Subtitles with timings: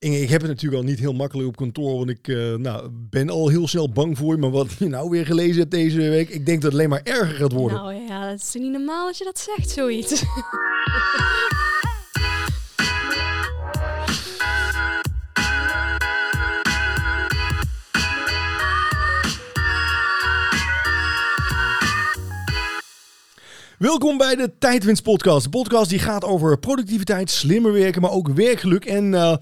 [0.00, 2.88] Inge, ik heb het natuurlijk al niet heel makkelijk op kantoor, want ik eh, nou,
[2.90, 4.40] ben al heel snel bang voor je.
[4.40, 7.02] Maar wat je nou weer gelezen hebt deze week, ik denk dat het alleen maar
[7.04, 7.78] erger gaat worden.
[7.78, 10.22] Nou ja, dat is niet normaal dat je dat zegt, zoiets.
[23.78, 25.44] Welkom bij de Tijdwinst Podcast.
[25.44, 28.84] De podcast die gaat over productiviteit, slimmer werken, maar ook werkgeluk.
[28.84, 29.36] En uh,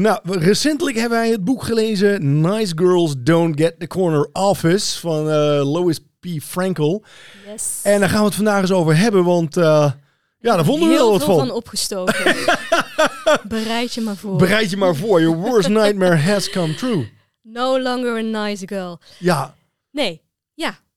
[0.00, 5.28] nou, recentelijk hebben wij het boek gelezen Nice Girls Don't Get the Corner Office van
[5.28, 6.26] uh, Lois P.
[6.42, 7.04] Frankel.
[7.46, 7.80] Yes.
[7.82, 9.92] En daar gaan we het vandaag eens over hebben, want uh,
[10.40, 11.46] ja, daar vonden we Heel wel wat veel van.
[11.46, 12.34] van opgestoken.
[13.48, 14.36] Bereid je maar voor.
[14.36, 17.08] Bereid je maar voor, your worst nightmare has come true.
[17.42, 19.00] No longer a nice girl.
[19.18, 19.54] Ja,
[19.96, 20.22] Nee,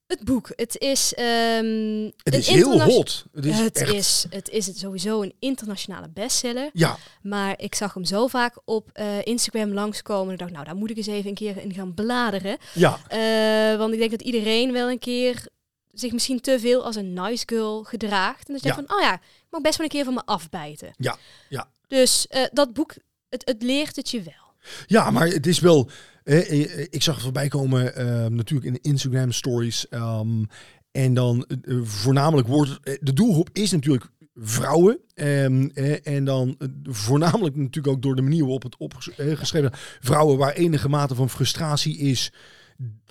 [0.10, 0.52] het boek.
[0.56, 1.14] Het is...
[1.14, 3.26] ehm, het is heel hot.
[3.32, 3.94] Het is het, echt...
[3.94, 6.70] is, het is sowieso een internationale bestseller.
[6.74, 10.34] Ja, Maar ik zag hem zo vaak op eh, Instagram langskomen.
[10.34, 12.58] Ik dacht, nou, daar moet ik eens even een keer in gaan bladeren.
[12.74, 15.48] ja, Eh, want ik denk dat iedereen wel een keer
[15.92, 18.48] zich misschien te veel als een nice girl gedraagt.
[18.48, 18.76] En dat je Ja.
[18.76, 20.94] denkt van, oh ja, ik mag best wel een keer van me afbijten.
[20.98, 21.18] ja,
[21.50, 21.70] ja.
[21.88, 22.94] Dus eh, dat boek,
[23.30, 24.49] het, het leert het je wel.
[24.86, 25.90] Ja, maar het is wel.
[26.24, 29.88] eh, eh, ik zag het voorbij komen eh, natuurlijk in de Instagram stories.
[29.88, 30.44] ehm,
[30.92, 35.00] en dan eh, eh, voornamelijk wordt eh, de doelgroep is natuurlijk vrouwen.
[35.14, 40.38] ehm, eh, en dan eh, voornamelijk natuurlijk ook door de manier waarop het opgeschreven vrouwen
[40.38, 42.32] waar enige mate van frustratie is,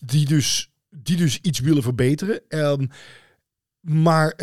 [0.04, 2.40] die dus, die dus iets willen verbeteren.
[2.48, 2.86] Ehm,
[3.80, 4.34] maar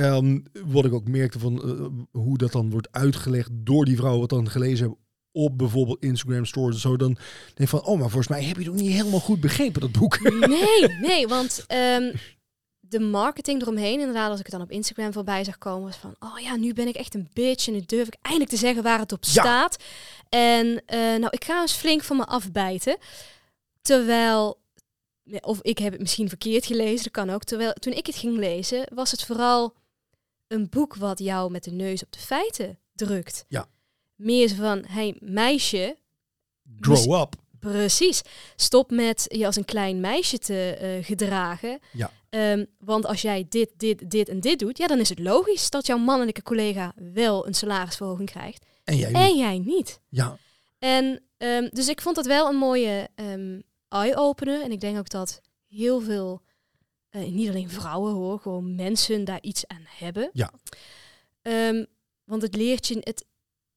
[0.66, 1.86] wat ik ook merkte van eh,
[2.22, 4.98] hoe dat dan wordt uitgelegd door die vrouwen wat dan gelezen hebben
[5.36, 7.14] op bijvoorbeeld Instagram stories en zo, dan
[7.46, 9.82] denk ik van, oh, maar volgens mij heb je het ook niet helemaal goed begrepen,
[9.82, 10.20] dat boek.
[10.48, 12.14] Nee, nee, want ehm,
[12.80, 16.16] de marketing eromheen, inderdaad, als ik het dan op Instagram voorbij zag komen, was van,
[16.20, 18.84] oh ja, nu ben ik echt een bitch en nu durf ik eindelijk te zeggen
[18.84, 19.30] waar het op Ja.
[19.30, 19.84] staat.
[20.30, 22.98] En eh, nou, ik ga eens flink van me afbijten.
[23.82, 24.60] Terwijl,
[25.42, 27.44] of ik heb het misschien verkeerd gelezen, dat kan ook.
[27.44, 29.74] Terwijl, toen ik het ging lezen, was het vooral
[30.48, 33.46] een boek wat jou met de neus op de feiten drukt.
[33.48, 33.68] Ja.
[34.16, 35.98] Meer van, hey meisje,
[36.80, 37.36] Grow up.
[37.60, 38.22] Precies.
[38.56, 41.80] Stop met je als een klein meisje te eh, gedragen.
[41.92, 42.12] Ja.
[42.30, 45.70] Ehm, want als jij dit, dit, dit en dit doet, ja, dan is het logisch
[45.70, 48.66] dat jouw mannelijke collega wel een salarisverhoging krijgt.
[48.84, 49.38] En jij En niet.
[49.38, 50.00] jij niet.
[50.10, 50.38] Ja,
[50.80, 54.62] En ehm, dus ik vond dat wel een mooie ehm, eye-opener.
[54.62, 56.42] En ik denk ook dat heel veel,
[57.10, 60.30] eh, niet alleen vrouwen hoor, gewoon mensen daar iets aan hebben.
[60.34, 60.54] Ja.
[62.24, 63.26] Want het leert je, het,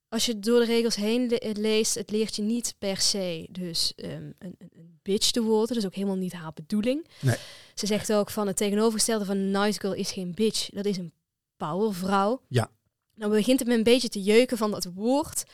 [0.08, 3.92] als je door de regels heen le- leest, het leert je niet per se dus
[3.96, 5.68] ehm, een, een, bitch te worden.
[5.68, 7.06] Dat is ook helemaal niet haar bedoeling.
[7.20, 7.36] Nee.
[7.74, 10.68] Ze zegt ook van het tegenovergestelde van een nice girl is geen bitch.
[10.68, 11.12] Dat is een
[11.56, 12.40] powervrouw.
[12.48, 12.70] Ja.
[13.14, 15.44] Nou begint het me een beetje te jeuken van dat woord.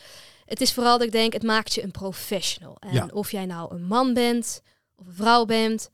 [0.44, 2.76] Het is vooral dat ik denk, het maakt je een professional.
[2.80, 3.08] En Ja.
[3.12, 4.62] of jij nou een man bent,
[4.94, 5.90] of een vrouw bent,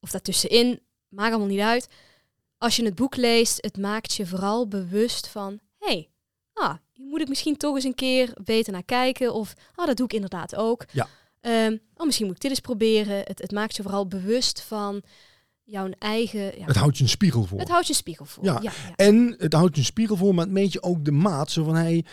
[0.00, 1.88] of daartussenin, maakt allemaal niet uit.
[2.58, 5.60] Als je het boek leest, het maakt je vooral bewust van...
[5.78, 6.08] hé, hey,
[6.54, 9.34] ah, hier moet ik misschien toch eens een keer beter naar kijken.
[9.34, 10.84] Of, ah, dat doe ik inderdaad ook.
[10.92, 11.08] Ja.
[11.40, 13.16] Ehm, oh, misschien moet ik dit eens proberen.
[13.16, 15.02] Het, het maakt je vooral bewust van
[15.64, 16.58] jouw eigen...
[16.58, 17.58] Ja, het houdt je een spiegel voor.
[17.58, 18.44] het houdt je een spiegel voor.
[18.44, 18.58] Ja.
[18.62, 18.96] Ja, ja.
[18.96, 21.50] En het houdt je een spiegel voor, maar het meet je ook de maat.
[21.50, 22.04] Zo van, hey,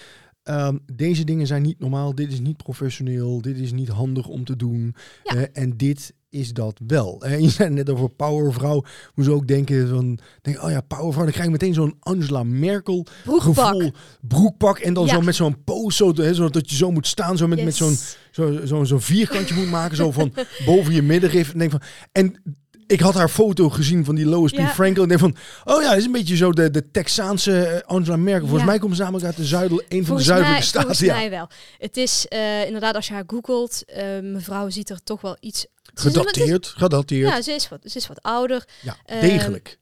[0.44, 4.44] ehm, deze dingen zijn niet normaal, dit is niet professioneel, dit is niet handig om
[4.44, 4.96] te doen.
[5.24, 5.36] Ja.
[5.36, 7.22] Eh, en dit is dat wel.
[7.24, 8.84] En je zei net over powervrouw,
[9.16, 13.06] moest ook denken van, denk, oh ja, powervrouw, dan krijg je meteen zo'n Angela Merkel
[13.24, 13.56] Broekpak.
[13.66, 15.14] gevoel, broekpak en dan Ja.
[15.14, 17.78] zo met zo'n pose, zo, hè, zo dat je zo moet staan, zo met, met
[17.78, 17.78] Yes.
[17.78, 17.96] zo'n
[18.32, 20.34] zo, zo, zo'n vierkantje moet maken, zo van
[20.66, 21.52] boven je middenrif.
[21.54, 21.82] En denk van,
[22.12, 22.42] en
[22.88, 24.56] ik had haar foto gezien van die Lois P.
[24.58, 24.68] Ja.
[24.68, 27.80] Frankel en denk van, oh ja, dat is een beetje zo de, de Texaanse eh,
[27.90, 28.42] Angela Merkel.
[28.48, 28.68] Volgens Ja.
[28.70, 30.82] mij komt ze namelijk uit de zuidel, een van de zuidelijke staten.
[30.96, 31.16] volgens Ja.
[31.16, 31.50] mij wel.
[31.78, 35.66] Het is eh, inderdaad, als je haar googelt, eh, mevrouw ziet er toch wel iets...
[35.94, 37.30] Gedateerd, gedateerd.
[37.30, 38.68] Ja, ze is, wat, ze is wat ouder.
[38.82, 39.80] Ja, Ehm, degelijk.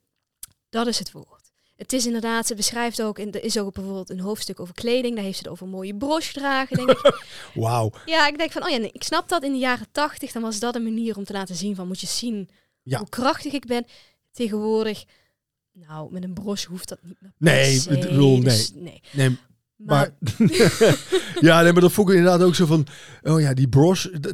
[0.69, 1.37] Dat is het woord.
[1.75, 5.15] Het is inderdaad, ze beschrijft ook, en er is ook bijvoorbeeld een hoofdstuk over kleding,
[5.15, 6.77] daar heeft ze het over mooie broche dragen.
[6.77, 7.23] Denk ik.
[7.53, 7.91] Wauw.
[8.05, 10.41] Ja, ik denk van, oh ja, nee, ik snap dat in de jaren tachtig, dan
[10.41, 12.49] was dat een manier om te laten zien van, moet je zien
[12.83, 12.97] Ja.
[12.97, 13.85] hoe krachtig ik ben.
[14.31, 15.03] Tegenwoordig,
[15.71, 17.31] nou, met een broche hoeft dat niet meer.
[17.37, 19.01] Nee, per se, ik bedoel, dus nee.
[19.11, 19.37] Nee,
[19.85, 20.09] Maar,
[21.41, 22.85] ja, maar dat vond ik inderdaad ook zo van,
[23.23, 23.67] oh ja, die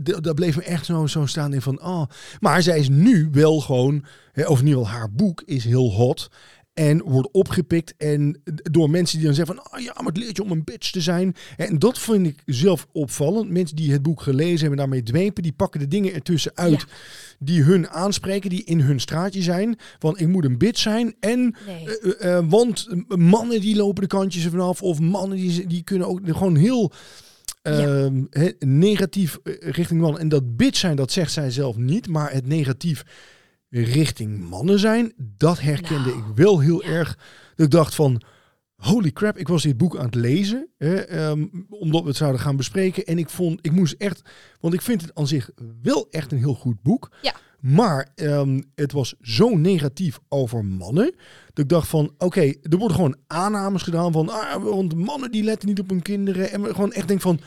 [0.04, 2.04] d- daar bleef me echt zo, zo staan in van, oh.
[2.40, 4.06] Maar zij is nu wel gewoon,
[4.46, 6.30] of in ieder geval haar boek is heel hot.
[6.76, 8.42] En wordt opgepikt en
[8.72, 10.92] door mensen die dan zeggen van, oh ja, maar het leert je om een bitch
[10.92, 11.36] te zijn.
[11.58, 13.50] En dat vind ik zelf opvallend.
[13.50, 16.88] Mensen die het boek gelezen hebben, daarmee dwepen, die pakken de dingen ertussen uit Ja.
[17.40, 19.78] die hun aanspreken, die in hun straatje zijn.
[20.00, 21.98] Van, ik moet een bitch zijn en nee.
[21.98, 24.82] eh, eh, eh, want mannen die lopen de kantjes er vanaf.
[24.82, 26.92] Of mannen die, die kunnen ook gewoon heel
[27.66, 28.24] Ehm,
[28.60, 30.22] negatief richting mannen.
[30.22, 32.08] En dat bitch zijn, dat zegt zij zelf niet.
[32.08, 33.06] Maar het negatief
[33.70, 36.90] richting mannen zijn, dat herkende Nou, ik wel heel ja.
[36.90, 37.18] erg.
[37.56, 38.22] Dat ik dacht van,
[38.76, 40.68] holy crap, ik was dit boek aan het lezen.
[40.78, 43.06] Hè, ehm, omdat we het zouden gaan bespreken.
[43.06, 44.22] En ik vond, ik moest echt,
[44.60, 45.50] want ik vind het aan zich
[45.82, 47.12] wel echt een heel goed boek.
[47.22, 47.34] Ja.
[47.60, 51.16] Maar ehm, het was zo negatief over mannen.
[51.54, 55.44] Dat ik dacht van, oké, er worden gewoon aannames gedaan van, ah, want mannen die
[55.44, 56.52] letten niet op hun kinderen.
[56.52, 57.40] En we gewoon echt denk van,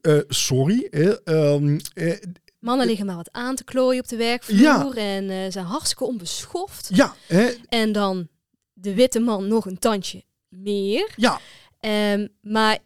[0.00, 0.86] eh, sorry.
[0.90, 2.16] hè, ehm, eh,
[2.64, 4.92] Mannen liggen maar wat aan te klooien op de werkvloer Ja.
[4.94, 6.90] en eh, zijn hartstikke onbeschoft.
[6.94, 8.28] ja, hè, En dan
[8.72, 11.12] de witte man nog een tandje meer.
[11.16, 11.40] ja,
[11.80, 12.78] Ehm, maar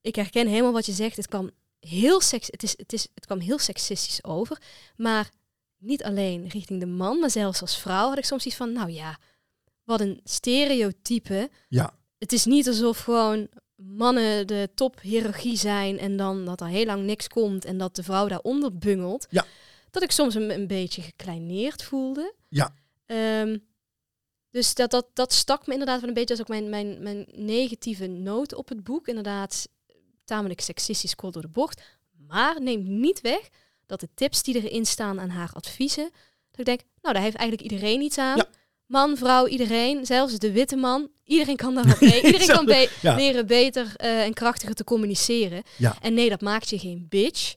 [0.00, 1.16] ik herken helemaal wat je zegt.
[1.16, 1.50] Het kwam
[1.80, 4.58] heel, seks het is, het is, het kwam heel seksistisch over.
[4.96, 5.30] Maar
[5.78, 8.90] niet alleen richting de man, maar zelfs als vrouw had ik soms iets van, nou
[8.90, 9.18] ja,
[9.84, 11.50] wat een stereotype.
[11.68, 16.84] ja, Het is niet alsof gewoon mannen de tophierarchie zijn en dan dat er heel
[16.84, 19.26] lang niks komt en dat de vrouw daaronder bungelt.
[19.30, 19.44] Ja.
[19.90, 22.34] Dat ik soms een, een beetje gekleineerd voelde.
[22.48, 22.74] Ja.
[23.06, 23.58] Ehm,
[24.50, 27.26] dus dat, dat, dat stak me inderdaad wel een beetje als ook mijn, mijn, mijn
[27.32, 29.08] negatieve noot op het boek.
[29.08, 29.68] Inderdaad,
[30.24, 31.82] tamelijk seksistisch kort door de bocht.
[32.26, 33.48] Maar neemt niet weg
[33.86, 36.10] dat de tips die erin staan aan haar adviezen,
[36.50, 38.36] dat ik denk, nou, daar heeft eigenlijk iedereen iets aan.
[38.36, 38.48] Ja.
[38.86, 41.08] Man, vrouw, iedereen, zelfs de witte man.
[41.24, 42.22] Iedereen kan daar mee.
[42.22, 43.14] Iedereen kan be- Ja.
[43.14, 45.62] leren beter eh, en krachtiger te communiceren.
[45.78, 45.96] Ja.
[46.00, 47.54] En nee, dat maakt je geen bitch.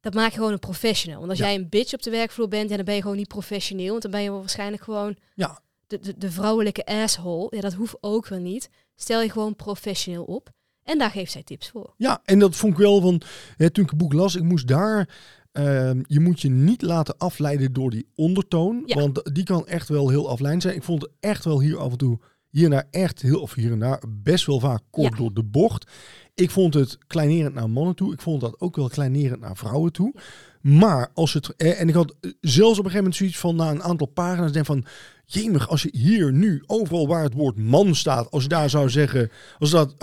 [0.00, 1.18] Dat maakt je gewoon een professional.
[1.18, 1.44] Want als Ja.
[1.46, 3.90] jij een bitch op de werkvloer bent, dan ben je gewoon niet professioneel.
[3.90, 5.60] Want dan ben je waarschijnlijk gewoon Ja.
[5.86, 7.46] de, de, de vrouwelijke asshole.
[7.50, 8.68] Ja, dat hoeft ook wel niet.
[8.96, 10.48] Stel je gewoon professioneel op.
[10.82, 11.94] En daar geeft zij tips voor.
[11.96, 13.20] Ja, en dat vond ik wel van,
[13.56, 15.08] hè, toen ik het boek las, ik moest daar,
[15.56, 18.94] ehm, je moet je niet laten afleiden door die ondertoon, Ja.
[19.00, 20.74] want die kan echt wel heel afleidend zijn.
[20.76, 22.18] Ik vond het echt wel hier af en toe,
[22.50, 25.16] hier en daar echt heel, of hier en daar, best wel vaak kort Ja.
[25.18, 25.90] door de bocht.
[26.34, 29.92] Ik vond het kleinerend naar mannen toe, ik vond dat ook wel kleinerend naar vrouwen
[29.92, 30.14] toe.
[30.60, 33.56] Maar als het, eh, en ik had eh, zelfs op een gegeven moment zoiets van,
[33.56, 34.84] na een aantal pagina's, denk van,
[35.24, 38.90] jemig, als je hier nu, overal waar het woord man staat, als je daar zou
[38.90, 39.94] zeggen, als dat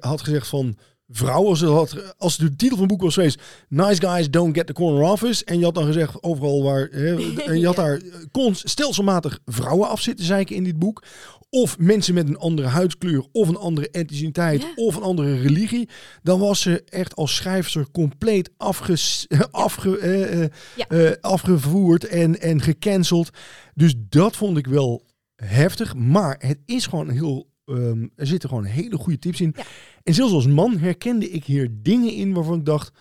[0.00, 0.76] had gezegd van
[1.08, 4.66] vrouw, als, had, als de titel van het boek was geweest, Nice Guys Don't Get
[4.66, 7.14] the Corner Office, en je had dan gezegd overal waar, hè,
[7.50, 8.00] en je had daar
[8.32, 11.02] const, stelselmatig vrouwen af zitten zeiken in dit boek,
[11.50, 14.72] of mensen met een andere huidskleur, of een andere etniciteit, Ja.
[14.74, 15.88] of een andere religie,
[16.22, 20.86] dan was ze echt als schrijfster compleet afges, afge, eh, eh, Ja.
[20.88, 23.30] eh, afgevoerd en, en gecanceld.
[23.74, 25.04] Dus dat vond ik wel
[25.36, 25.94] heftig.
[25.94, 27.47] Maar het is gewoon heel.
[27.68, 29.52] Ehm, er zitten gewoon hele goede tips in.
[29.56, 29.62] Ja.
[30.02, 32.92] En zelfs als man herkende ik hier dingen in waarvan ik dacht.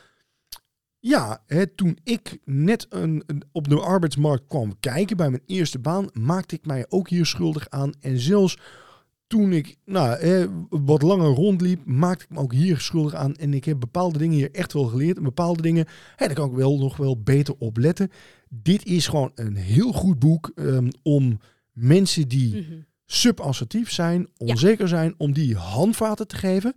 [0.99, 5.79] Ja, hè, toen ik net een, een- op de arbeidsmarkt kwam kijken bij mijn eerste
[5.79, 7.91] baan, maakte ik mij ook hier schuldig aan.
[7.99, 8.57] En zelfs
[9.27, 13.35] toen ik nou, eh, wat langer rondliep, maakte ik me ook hier schuldig aan.
[13.35, 15.17] En ik heb bepaalde dingen hier echt wel geleerd.
[15.17, 15.85] En bepaalde dingen,
[16.15, 18.09] hè, daar kan ik wel nog wel beter op letten.
[18.49, 21.39] Dit is gewoon een heel goed boek ehm, om
[21.73, 22.79] mensen die Mhm.
[23.11, 26.73] Subassertief zijn, onzeker zijn, om die handvaten te geven.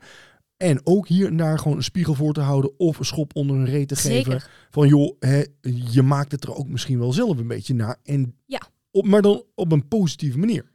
[0.57, 3.57] En ook hier en daar gewoon een spiegel voor te houden of een schop onder
[3.57, 4.43] hun reet te geven.
[4.71, 5.43] Van joh, hè,
[5.91, 7.97] je maakt het er ook misschien wel zelf een beetje naar.
[8.05, 8.61] En Ja.
[8.91, 10.71] op, maar dan op een positieve manier.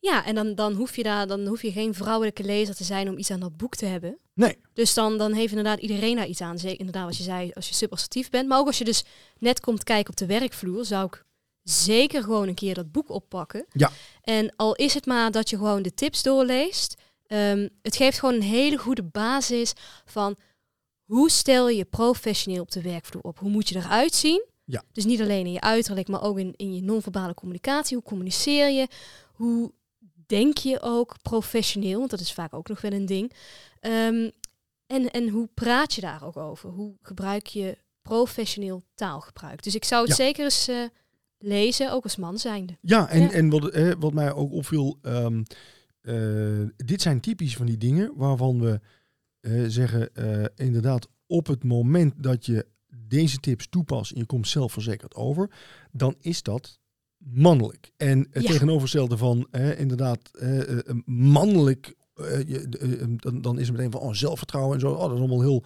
[0.00, 3.08] Ja, en dan, dan, hoef je daar, dan hoef je geen vrouwelijke lezer te zijn
[3.08, 4.18] om iets aan dat boek te hebben.
[4.34, 4.56] Nee.
[4.72, 6.58] Dus dan, dan heeft inderdaad iedereen daar iets aan.
[6.58, 8.48] Zeker inderdaad, wat je zei, als je subassertief bent.
[8.48, 9.04] Maar ook als je dus
[9.38, 11.24] net komt kijken op de werkvloer, zou ik
[11.70, 13.66] zeker gewoon een keer dat boek oppakken.
[13.72, 13.90] Ja.
[14.22, 16.94] En al is het maar dat je gewoon de tips doorleest.
[17.26, 19.72] ehm, het geeft gewoon een hele goede basis
[20.04, 20.36] van
[21.04, 23.38] hoe stel je professioneel op de werkvloer op?
[23.38, 24.44] Hoe moet je eruit zien?
[24.64, 24.82] Ja.
[24.92, 27.96] Dus niet alleen in je uiterlijk, maar ook in, in je non-verbale communicatie.
[27.96, 28.88] Hoe communiceer je?
[29.32, 29.72] Hoe
[30.26, 31.98] denk je ook professioneel?
[31.98, 33.32] Want dat is vaak ook nog wel een ding.
[33.80, 34.30] Ehm,
[34.86, 36.70] en, en hoe praat je daar ook over?
[36.70, 39.62] Hoe gebruik je professioneel taalgebruik?
[39.62, 40.24] Dus ik zou het Ja.
[40.24, 40.76] zeker eens eh,
[41.38, 42.76] lezen, ook als man zijnde.
[42.80, 43.30] Ja, en, Ja.
[43.32, 45.42] en wat, eh, wat mij ook opviel, ehm,
[46.00, 48.80] eh, dit zijn typisch van die dingen waarvan we
[49.40, 50.10] eh, zeggen,
[50.56, 52.66] inderdaad, op het moment dat je
[53.06, 55.50] deze tips toepast en je komt zelfverzekerd over,
[55.92, 56.78] dan is dat
[57.18, 57.90] mannelijk.
[57.96, 58.50] En het Ja.
[58.50, 60.30] tegenovergestelde van inderdaad
[61.04, 61.94] mannelijk,
[62.46, 62.66] je-
[63.16, 64.92] dan, dan is het meteen van oh, zelfvertrouwen en zo.
[64.92, 65.64] Oh, dat is allemaal heel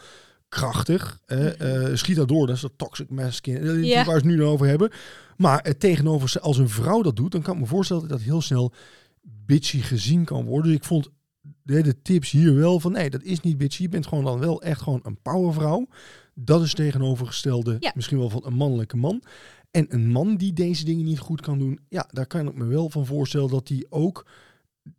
[0.53, 1.19] krachtig.
[1.27, 4.05] eh, eh, schiet dat door, dat is dat toxic masculine, eh, Ja.
[4.05, 4.91] waar ze het nu over hebben.
[5.37, 8.21] Maar het tegenover, als een vrouw dat doet, dan kan ik me voorstellen dat dat
[8.21, 8.73] heel snel
[9.23, 10.67] bitchy gezien kan worden.
[10.71, 11.09] Dus ik vond
[11.63, 13.83] de, de tips hier wel van, nee, dat is niet bitchy.
[13.83, 15.87] Je bent gewoon dan wel echt gewoon een powervrouw.
[16.35, 17.93] Dat is tegenovergestelde, Ja.
[17.95, 19.23] misschien wel van een mannelijke man.
[19.71, 22.65] En een man die deze dingen niet goed kan doen, ja, daar kan ik me
[22.65, 24.27] wel van voorstellen dat die ook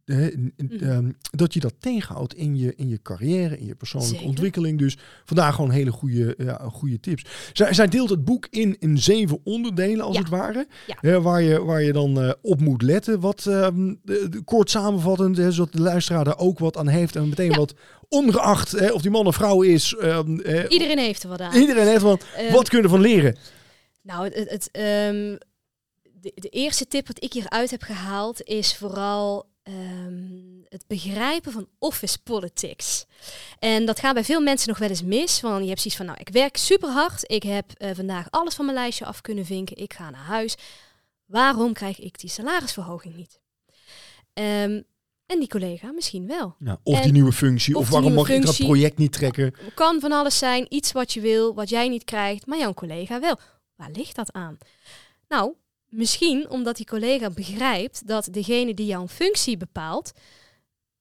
[0.05, 0.49] Mhm.
[0.79, 4.29] ehm, dat je dat tegenhoudt in je, in je carrière, in je persoonlijke Zeker.
[4.31, 4.79] ontwikkeling.
[4.79, 7.23] Dus vandaar gewoon hele goede, ja, goede tips.
[7.53, 10.21] Zij, zij deelt het boek in, in zeven onderdelen, als Ja.
[10.21, 10.67] het ware.
[10.87, 10.97] Ja.
[10.99, 13.19] Hè, waar, je, waar je dan eh, op moet letten.
[13.19, 17.15] Wat ehm, de- de- kort samenvattend, hè, zodat de luisteraar daar ook wat aan heeft.
[17.15, 17.73] En meteen wat
[18.09, 19.93] ongeacht hè, of die man of vrouw is.
[19.95, 20.31] ehm,
[20.67, 21.55] Iedereen heeft er wat aan.
[21.55, 23.37] iedereen heeft wat, wat kunnen van leren.
[24.01, 30.61] Nou, het, het, de, de eerste tip wat ik hieruit heb gehaald is vooral ehm,
[30.69, 33.05] het begrijpen van office politics.
[33.59, 35.41] En dat gaat bij veel mensen nog wel eens mis.
[35.41, 37.31] Want je hebt zoiets van, nou, ik werk super hard.
[37.31, 39.77] Ik heb eh, vandaag alles van mijn lijstje af kunnen vinken.
[39.77, 40.55] Ik ga naar huis.
[41.25, 43.41] Waarom krijg ik die salarisverhoging niet?
[44.33, 44.81] Ehm,
[45.25, 46.55] en die collega misschien wel.
[46.59, 47.75] Ja, of en- die nieuwe functie.
[47.75, 48.65] of waarom mag ik dat functie.
[48.65, 49.53] project niet trekken.
[49.75, 53.19] kan van alles zijn, iets wat je wil, wat jij niet krijgt, maar jouw collega
[53.19, 53.39] wel.
[53.75, 54.57] Waar ligt dat aan?
[55.27, 55.53] Nou,
[55.93, 60.11] misschien omdat die collega begrijpt dat degene die jouw functie bepaalt,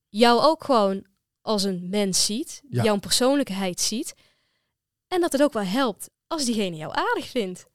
[0.09, 1.05] jou ook gewoon
[1.41, 2.83] als een mens ziet, Ja.
[2.83, 4.15] jouw persoonlijkheid ziet.
[5.09, 7.67] En dat het ook wel helpt als diegene jou aardig vindt.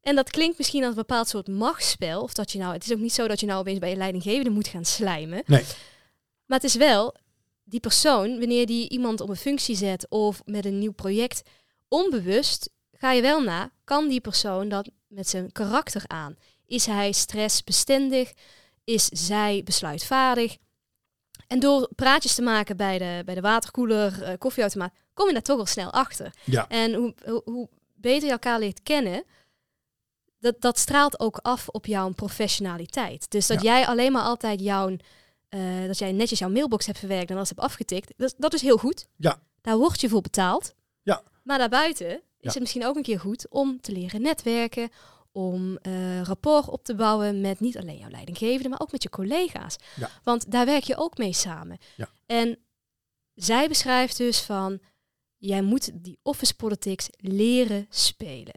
[0.00, 2.22] En dat klinkt misschien als een bepaald soort machtsspel.
[2.22, 3.96] Of dat je nou, het is ook niet zo dat je nou opeens bij je
[3.96, 5.42] leidinggevende moet gaan slijmen.
[5.46, 5.64] Nee.
[6.46, 7.14] Maar het is wel,
[7.64, 11.42] die persoon, wanneer die iemand op een functie zet of met een nieuw project,
[11.88, 12.70] onbewust
[13.02, 16.36] ga je wel na, kan die persoon dat met zijn karakter aan?
[16.66, 18.32] Is hij stressbestendig?
[18.84, 20.56] Is zij besluitvaardig?
[21.46, 25.42] En door praatjes te maken bij de, bij de waterkoeler, eh, koffieautomaat, kom je daar
[25.42, 26.34] toch al snel achter.
[26.44, 26.68] Ja.
[26.68, 29.24] En hoe, hoe, hoe beter je elkaar leert kennen,
[30.38, 33.30] dat, dat straalt ook af op jouw professionaliteit.
[33.30, 33.72] Dus dat Ja.
[33.76, 34.96] jij alleen maar altijd jouw,
[35.48, 38.62] eh, dat jij netjes jouw mailbox hebt verwerkt en alles hebt afgetikt, dat, dat is
[38.62, 39.06] heel goed.
[39.16, 39.40] Ja.
[39.60, 40.74] Daar word je voor betaald.
[41.02, 41.22] Ja.
[41.42, 42.50] Maar daarbuiten is Ja.
[42.50, 44.88] het misschien ook een keer goed om te leren netwerken,
[45.32, 49.08] om eh, rapport op te bouwen met niet alleen jouw leidinggevende, maar ook met je
[49.10, 49.76] collega's.
[49.96, 50.10] Ja.
[50.24, 51.78] Want daar werk je ook mee samen.
[51.96, 52.08] Ja.
[52.26, 52.58] En
[53.34, 54.80] zij beschrijft dus van,
[55.36, 58.54] jij moet die office politics leren spelen.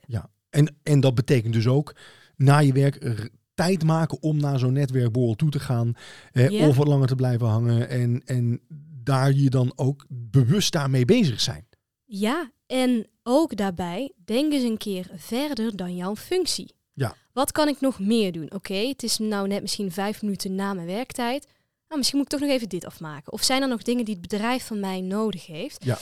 [0.50, 1.96] En, en dat betekent dus ook
[2.36, 5.94] na je werk er tijd maken om naar zo'n netwerkborrel toe te gaan.
[6.32, 6.68] Eh, Ja.
[6.68, 7.89] Of wat langer te blijven hangen.
[7.89, 8.62] En, en
[9.04, 11.68] daar je dan ook bewust daarmee bezig zijn.
[12.06, 16.74] Ja, en ook daarbij, denk eens een keer verder dan jouw functie.
[16.94, 17.15] Ja.
[17.34, 18.51] Wat kan ik nog meer doen?
[18.53, 21.48] Oké, het is nou net misschien vijf minuten na mijn werktijd.
[21.88, 23.34] Nou, misschien moet ik toch nog even dit afmaken.
[23.34, 25.84] Of zijn er nog dingen die het bedrijf van mij nodig heeft?
[25.84, 25.98] Ja.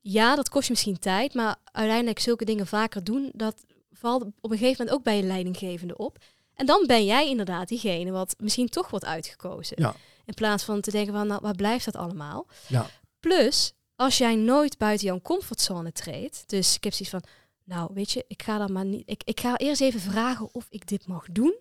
[0.00, 4.50] Ja, dat kost je misschien tijd, maar uiteindelijk zulke dingen vaker doen, dat valt op
[4.50, 6.18] een gegeven moment ook bij je leidinggevende op.
[6.54, 9.76] En dan ben jij inderdaad diegene wat misschien toch wordt uitgekozen.
[9.80, 9.94] Ja.
[10.24, 12.46] In plaats van te denken van, nou, waar blijft dat allemaal?
[12.66, 12.86] Ja.
[13.20, 17.22] Plus, als jij nooit buiten jouw comfortzone treedt, dus ik heb zoiets van,
[17.64, 20.66] nou weet je, ik ga dan maar niet, ik, ik ga eerst even vragen of
[20.70, 21.54] ik dit mag doen.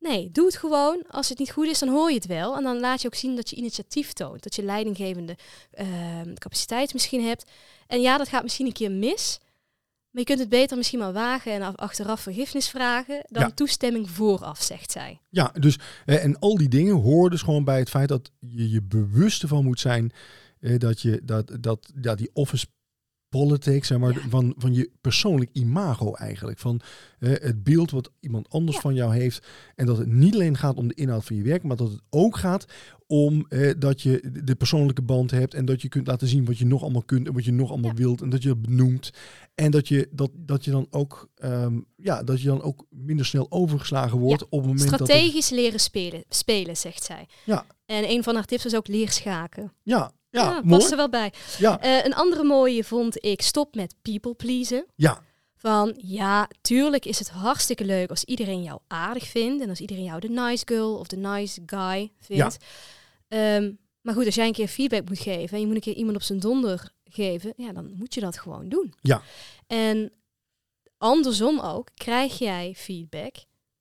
[0.00, 1.04] Nee, doe het gewoon.
[1.10, 2.56] Als het niet goed is, dan hoor je het wel.
[2.56, 4.42] En dan laat je ook zien dat je initiatief toont.
[4.42, 5.36] Dat je leidinggevende
[5.70, 7.50] ehm, capaciteit misschien hebt.
[7.86, 9.38] En ja, dat gaat misschien een keer mis.
[10.10, 13.50] Maar je kunt het beter misschien maar wagen en af- achteraf vergiffenis vragen dan Ja.
[13.50, 15.20] toestemming vooraf, zegt zij.
[15.28, 18.82] Ja, dus en al die dingen horen dus gewoon bij het feit dat je je
[18.82, 20.12] bewust ervan moet zijn
[20.60, 22.66] eh, dat je dat, dat, dat die office
[23.28, 24.28] politics, zeg maar, Ja.
[24.28, 26.58] van, van je persoonlijk imago eigenlijk.
[26.58, 26.80] Van
[27.18, 28.82] eh, het beeld wat iemand anders Ja.
[28.82, 29.46] van jou heeft.
[29.74, 32.00] En dat het niet alleen gaat om de inhoud van je werk, maar dat het
[32.10, 32.64] ook gaat
[33.06, 35.54] om eh, dat je de persoonlijke band hebt.
[35.54, 37.70] En dat je kunt laten zien wat je nog allemaal kunt en wat je nog
[37.70, 37.96] allemaal Ja.
[37.96, 38.20] wilt.
[38.20, 39.10] En dat je dat benoemt.
[39.54, 43.26] En dat je, dat, dat je dan ook ehm, ja, dat je dan ook minder
[43.26, 47.26] snel overgeslagen wordt op het moment dat het- Strategisch leren spelen, spelen, zegt zij.
[47.44, 47.66] Ja.
[47.86, 49.72] En een van haar tips is ook leer schaken.
[49.82, 50.68] Ja, ja, Ja, mooi.
[50.78, 51.32] past er wel bij.
[51.58, 54.86] Ja, Eh, een andere mooie vond ik, stop met people pleasen.
[54.94, 55.22] ja,
[55.56, 59.62] Van ja, tuurlijk is het hartstikke leuk als iedereen jou aardig vindt.
[59.62, 62.56] En als iedereen jou de nice girl of de nice guy vindt.
[63.28, 65.94] Ehm, maar goed, als jij een keer feedback moet geven en je moet een keer
[65.94, 68.94] iemand op zijn donder geven, ja, dan moet je dat gewoon doen.
[69.00, 69.22] Ja.
[69.66, 70.12] En
[70.98, 73.34] andersom ook, krijg jij feedback,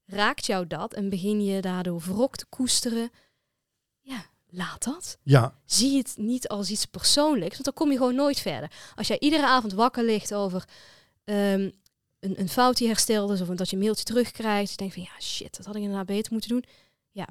[0.05, 3.09] raakt jou dat en begin je daardoor wrok te koesteren.
[4.01, 4.25] Ja,
[4.57, 8.39] laat dat ja, zie het niet als iets persoonlijks, want dan kom je gewoon nooit
[8.39, 8.71] verder.
[8.95, 10.65] Als jij iedere avond wakker ligt over
[11.23, 11.69] ehm,
[12.19, 15.03] een, een fout die hersteld is, of dat je een mailtje terugkrijgt, je denkt van
[15.03, 16.63] ja shit, dat had ik inderdaad beter moeten doen.
[17.11, 17.27] Ja,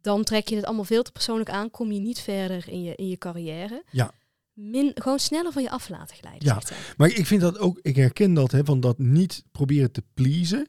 [0.00, 2.94] dan trek je het allemaal veel te persoonlijk aan, kom je niet verder in je,
[2.94, 3.82] in je carrière.
[3.90, 4.10] Ja.
[4.52, 6.46] Min, gewoon sneller van je af laten glijden.
[6.46, 6.62] Ja.
[6.96, 10.68] Maar ik vind dat ook, ik herken dat, hè, van dat niet proberen te pleasen.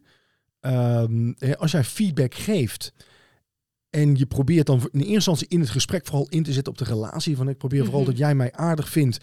[0.60, 2.94] Ehm, als jij feedback geeft
[3.96, 6.78] en je probeert dan in eerste instantie in het gesprek vooral in te zetten op
[6.80, 8.10] de relatie, van ik probeer vooral Mhm.
[8.10, 9.18] dat jij mij aardig vindt.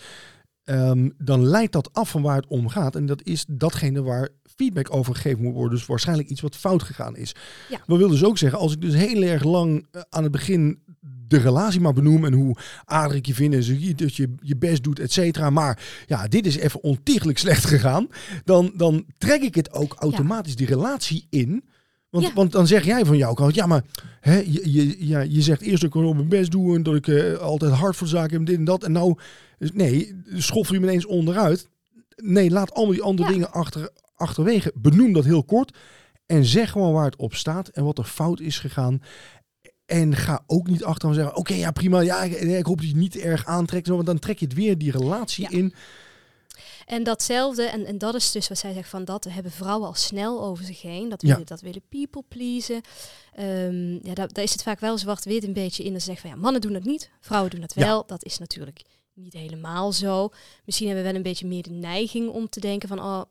[0.64, 2.96] ehm, dan leidt dat af van waar het om gaat.
[2.96, 5.76] En dat is datgene waar feedback over gegeven moet worden.
[5.78, 7.34] Dus waarschijnlijk iets wat fout gegaan is.
[7.68, 7.80] Ja.
[7.86, 10.78] Dat wil dus ook zeggen, als ik dus heel erg lang eh, aan het begin
[11.28, 14.82] de relatie maar benoem en hoe aardig ik je vind en dat je je best
[14.82, 15.50] doet, et cetera.
[15.50, 18.08] Maar ja, dit is even ontiegelijk slecht gegaan.
[18.44, 21.64] Dan, dan trek ik het ook automatisch die relatie in.
[22.12, 22.32] Want, Ja.
[22.34, 23.82] want dan zeg jij van jouw kant, ja, maar
[24.20, 26.94] hè, je, je, ja, je zegt eerst dat ik op mijn best doe en dat
[26.94, 28.84] ik eh, altijd hard voor zaken heb, dit en dat.
[28.84, 29.14] En nou,
[29.58, 31.68] nee, schoffel je me ineens onderuit.
[32.16, 33.34] Nee, laat allemaal die andere Ja.
[33.34, 34.72] dingen achter, achterwege.
[34.74, 35.76] Benoem dat heel kort
[36.26, 39.02] en zeg gewoon waar het op staat en wat er fout is gegaan.
[39.86, 42.96] En ga ook niet achteraan zeggen, oké, ja prima, ja, ik, ik hoop dat je
[42.96, 43.88] niet erg aantrekt.
[43.88, 45.56] Want dan trek je het weer die relatie Ja.
[45.58, 45.74] in.
[46.86, 49.94] En datzelfde, en, en dat is dus wat zij zegt van dat hebben vrouwen al
[49.94, 51.08] snel over zich heen.
[51.08, 51.28] Dat Ja.
[51.28, 52.80] willen, dat willen people pleasen.
[53.34, 55.92] Ehm, ja, daar, daar is het vaak wel zwart-wit een beetje in.
[55.92, 57.86] Dat ze zeggen van ja, mannen doen dat niet, vrouwen doen dat Ja.
[57.86, 58.06] wel.
[58.06, 58.82] Dat is natuurlijk
[59.14, 60.28] niet helemaal zo.
[60.64, 63.22] Misschien hebben we wel een beetje meer de neiging om te denken van oh,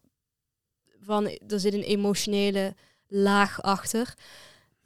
[1.04, 2.76] van er zit een emotionele
[3.08, 4.14] laag achter.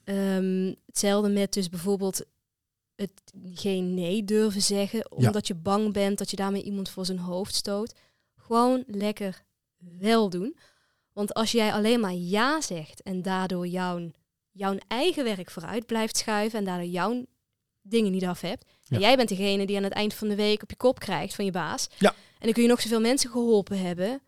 [0.04, 2.22] Ehm, hetzelfde met dus bijvoorbeeld
[2.96, 3.12] het
[3.54, 7.56] geen nee durven zeggen, omdat je bang bent dat je daarmee iemand voor zijn hoofd
[7.56, 7.94] stoot.
[8.46, 9.44] Gewoon lekker
[9.78, 10.58] wel doen.
[11.14, 14.12] Want als jij alleen maar ja zegt en daardoor jouw,
[14.52, 17.25] jouw eigen werk vooruit blijft schuiven en daardoor jouw
[17.82, 18.66] dingen niet af hebt.
[18.90, 21.36] En jij bent degene die aan het eind van de week op je kop krijgt
[21.36, 21.88] van je baas.
[21.98, 22.10] Ja.
[22.10, 24.22] En dan kun je nog zoveel mensen geholpen hebben.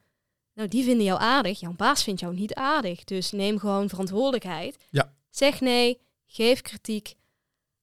[0.53, 1.59] Nou, die vinden jou aardig.
[1.59, 3.03] Jouw baas vindt jou niet aardig.
[3.03, 4.77] Dus neem gewoon verantwoordelijkheid.
[4.89, 5.13] Ja.
[5.29, 7.15] Zeg nee, geef kritiek.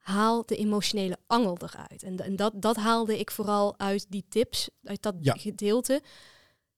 [0.05, 2.03] Haal de emotionele angel eruit.
[2.03, 5.35] En, en dat, dat haalde ik vooral uit die tips, uit dat Ja.
[5.39, 6.01] gedeelte.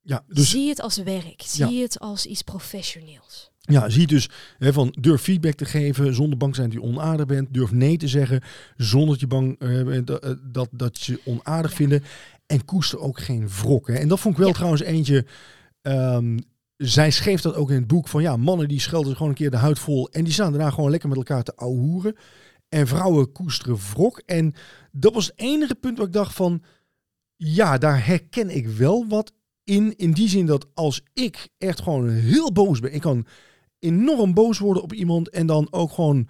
[0.02, 1.40] Ja, dus Zie het als werk.
[1.40, 1.68] Ja.
[1.68, 3.50] Zie het als iets professioneels.
[3.60, 4.28] Ja, zie dus
[4.58, 7.54] hè, van durf feedback te geven zonder bang zijn dat je onaardig bent.
[7.54, 8.40] Durf nee te zeggen
[8.76, 11.76] zonder dat je bang eh, bent dat, eh, dat, dat je onaardig Ja.
[11.76, 12.04] vinden.
[12.46, 13.86] En koester ook geen wrok.
[13.88, 13.94] Hè.
[13.94, 15.26] En dat vond ik wel trouwens eentje.
[15.82, 16.38] ehm,
[16.76, 19.50] zij schreef dat ook in het boek van ja, mannen die schelden gewoon een keer
[19.50, 20.08] de huid vol.
[20.10, 22.16] En die staan daarna gewoon lekker met elkaar te ouwehoeren.
[22.68, 24.22] En vrouwen koesteren wrok.
[24.26, 24.54] En
[24.92, 26.62] dat was het enige punt waar ik dacht van
[27.36, 29.32] ja, daar herken ik wel wat
[29.64, 29.96] in.
[29.96, 32.94] In die zin dat als ik echt gewoon heel boos ben.
[32.94, 33.26] Ik kan
[33.78, 36.28] enorm boos worden op iemand en dan ook gewoon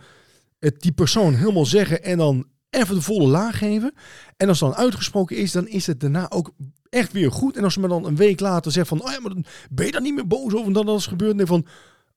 [0.58, 3.94] het die persoon helemaal zeggen en dan even de volle laag geven.
[4.36, 6.54] En als het dan uitgesproken is, dan is het daarna ook
[6.88, 7.56] echt weer goed.
[7.56, 9.86] En als ze me dan een week later zegt van, oh ja, maar dan ben
[9.86, 11.40] je daar niet meer boos over dan dat is gebeurd.
[11.40, 11.66] En van,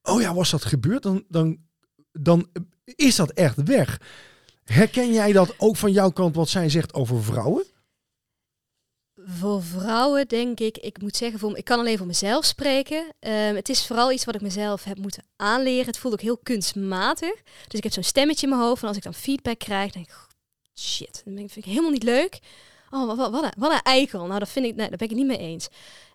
[0.01, 1.03] oh ja, was dat gebeurd?
[1.03, 1.57] Dan, dan,
[2.11, 2.47] dan
[2.95, 4.01] is dat echt weg.
[4.65, 7.65] Herken jij dat ook van jouw kant wat zij zegt over vrouwen?
[9.25, 13.13] Voor vrouwen denk ik, ik moet zeggen, voor, ik kan alleen voor mezelf spreken.
[13.19, 15.85] Ehm, het is vooral iets wat ik mezelf heb moeten aanleren.
[15.85, 17.33] Het voelt ook heel kunstmatig.
[17.67, 18.81] Dus ik heb zo'n stemmetje in mijn hoofd.
[18.81, 20.15] En als ik dan feedback krijg, denk ik,
[20.75, 22.39] shit, dat vind ik helemaal niet leuk.
[22.89, 24.25] Oh, wat, wat, wat, een, wat een eikel.
[24.25, 25.67] Nou, dat vind ik, nee, daar ben ik het niet mee eens.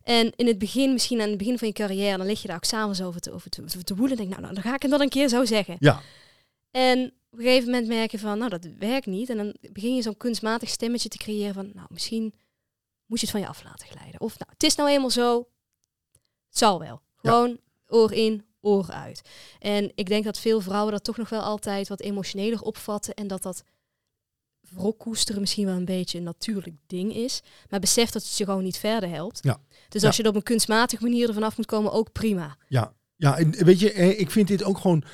[0.03, 2.57] En in het begin, misschien aan het begin van je carrière, dan lig je daar
[2.57, 3.51] ook s'avonds over te, over
[3.85, 4.17] te, woelen.
[4.17, 5.77] Denk, nou, nou, dan ga ik het wel een keer zo zeggen.
[5.79, 6.01] Ja.
[6.75, 9.31] En op een gegeven moment merk je van, nou, dat werkt niet.
[9.31, 12.35] En dan begin je zo'n kunstmatig stemmetje te creëren van, nou, misschien
[13.07, 14.21] moet je het van je af laten glijden.
[14.21, 15.39] Of, nou, het is nou eenmaal zo,
[16.49, 17.03] het zal wel.
[17.17, 19.23] Gewoon oor in, oor uit.
[19.59, 23.15] En ik denk dat veel vrouwen dat toch nog wel altijd wat emotioneler opvatten.
[23.15, 23.63] En dat dat
[24.99, 27.41] koesteren misschien wel een beetje een natuurlijk ding is.
[27.69, 29.39] Maar besef dat het je gewoon niet verder helpt.
[29.43, 29.61] Ja.
[29.89, 30.07] Dus Ja.
[30.07, 32.57] als je er op een kunstmatige manier ervan af moet komen, ook prima.
[32.69, 35.05] Ja, ja en weet je, ik vind dit ook gewoon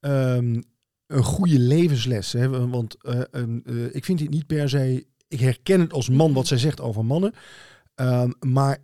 [0.00, 0.60] ehm,
[1.06, 2.32] een goede levensles.
[2.32, 2.68] Hè?
[2.68, 3.44] Want eh, eh,
[3.90, 5.06] ik vind dit niet per se.
[5.28, 7.32] Ik herken het als man wat zij zegt over mannen.
[7.94, 8.78] Ehm, maar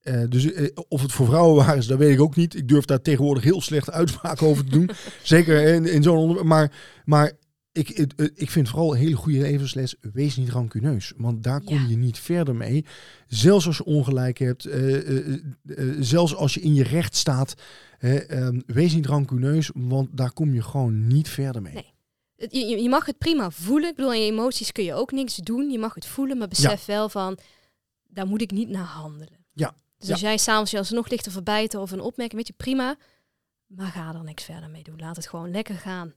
[0.00, 2.56] eh, dus, of het voor vrouwen waar is, dat weet ik ook niet.
[2.56, 4.90] Ik durf daar tegenwoordig heel slecht uitspraken over te doen.
[5.22, 6.48] Zeker in, in zo'n onderwerp.
[6.48, 6.72] Maar,
[7.04, 7.32] maar
[7.74, 9.94] ik, eh, ik vind vooral een hele goede levensles.
[10.00, 11.12] Wees niet rancuneus.
[11.16, 11.86] Want daar kom Ja.
[11.88, 12.84] je niet verder mee.
[13.26, 14.64] Zelfs als je ongelijk hebt.
[14.64, 15.40] eh, eh,
[16.00, 17.54] zelfs als je in je recht staat.
[17.98, 19.70] ehm, wees niet rancuneus.
[19.74, 21.72] Want daar kom je gewoon niet verder mee.
[21.74, 21.92] Nee.
[22.36, 23.88] Je, je- mag het prima voelen.
[23.90, 25.70] Ik bedoel, aan je emoties kun je ook niks doen.
[25.70, 27.38] Je mag het voelen, maar besef wel van,
[28.08, 29.38] daar moet ik niet naar handelen.
[29.52, 29.74] Ja.
[29.98, 30.12] Dus Ja.
[30.12, 32.96] als jij s'avonds je alsnog ligt te verbijten of een opmerking, weet je, prima.
[33.66, 34.98] Maar ga er niks verder mee doen.
[34.98, 36.12] Laat het gewoon lekker gaan.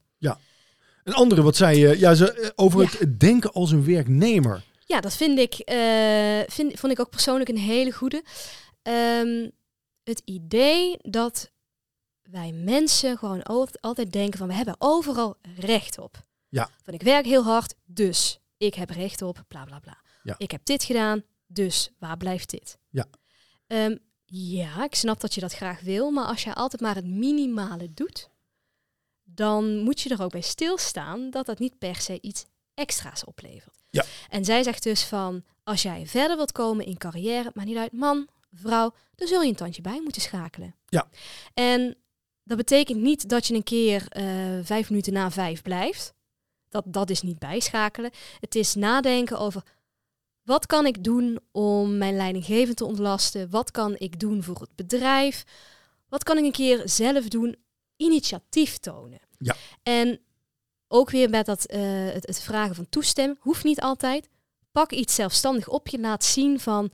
[1.08, 2.88] Een andere wat zei je ja, ze, eh, over Ja.
[2.98, 4.64] het denken als een werknemer.
[4.86, 8.22] Ja, dat vind ik, eh, vind, vond ik ook persoonlijk een hele goede.
[8.82, 9.48] Ehm,
[10.04, 11.50] het idee dat
[12.22, 16.26] wij mensen gewoon al- altijd denken van we hebben overal recht op.
[16.48, 16.70] Ja.
[16.82, 19.98] Van ik werk heel hard, dus ik heb recht op, bla bla bla.
[20.22, 20.34] Ja.
[20.38, 22.78] Ik heb dit gedaan, dus waar blijft dit?
[22.90, 23.06] Ja.
[23.66, 27.06] Ehm, ja, ik snap dat je dat graag wil, maar als je altijd maar het
[27.06, 28.28] minimale doet,
[29.38, 33.82] dan moet je er ook bij stilstaan dat dat niet per se iets extra's oplevert.
[33.90, 34.04] Ja.
[34.28, 37.92] En zij zegt dus van, als jij verder wilt komen in carrière, maar niet uit
[37.92, 40.74] man, vrouw, dan zul je een tandje bij moeten schakelen.
[40.86, 41.08] Ja.
[41.54, 41.96] En
[42.44, 44.24] dat betekent niet dat je een keer eh,
[44.62, 46.14] vijf minuten na vijf blijft.
[46.68, 48.10] Dat, dat is niet bijschakelen.
[48.40, 49.62] Het is nadenken over
[50.42, 53.50] wat kan ik doen om mijn leidinggevende te ontlasten?
[53.50, 55.44] Wat kan ik doen voor het bedrijf?
[56.08, 57.56] Wat kan ik een keer zelf doen?
[57.98, 59.20] Initiatief tonen.
[59.38, 59.56] Ja.
[59.82, 60.20] En
[60.88, 61.80] ook weer met dat, eh,
[62.12, 63.38] het, het vragen van toestemming.
[63.40, 64.28] Hoeft niet altijd.
[64.72, 65.98] Pak iets zelfstandig op je.
[66.00, 66.90] Laat zien van...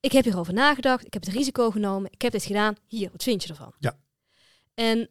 [0.00, 1.06] Ik heb hierover nagedacht.
[1.06, 2.10] Ik heb het risico genomen.
[2.12, 2.76] Ik heb dit gedaan.
[2.86, 3.72] Hier, wat vind je ervan?
[3.78, 3.98] Ja.
[4.74, 5.08] En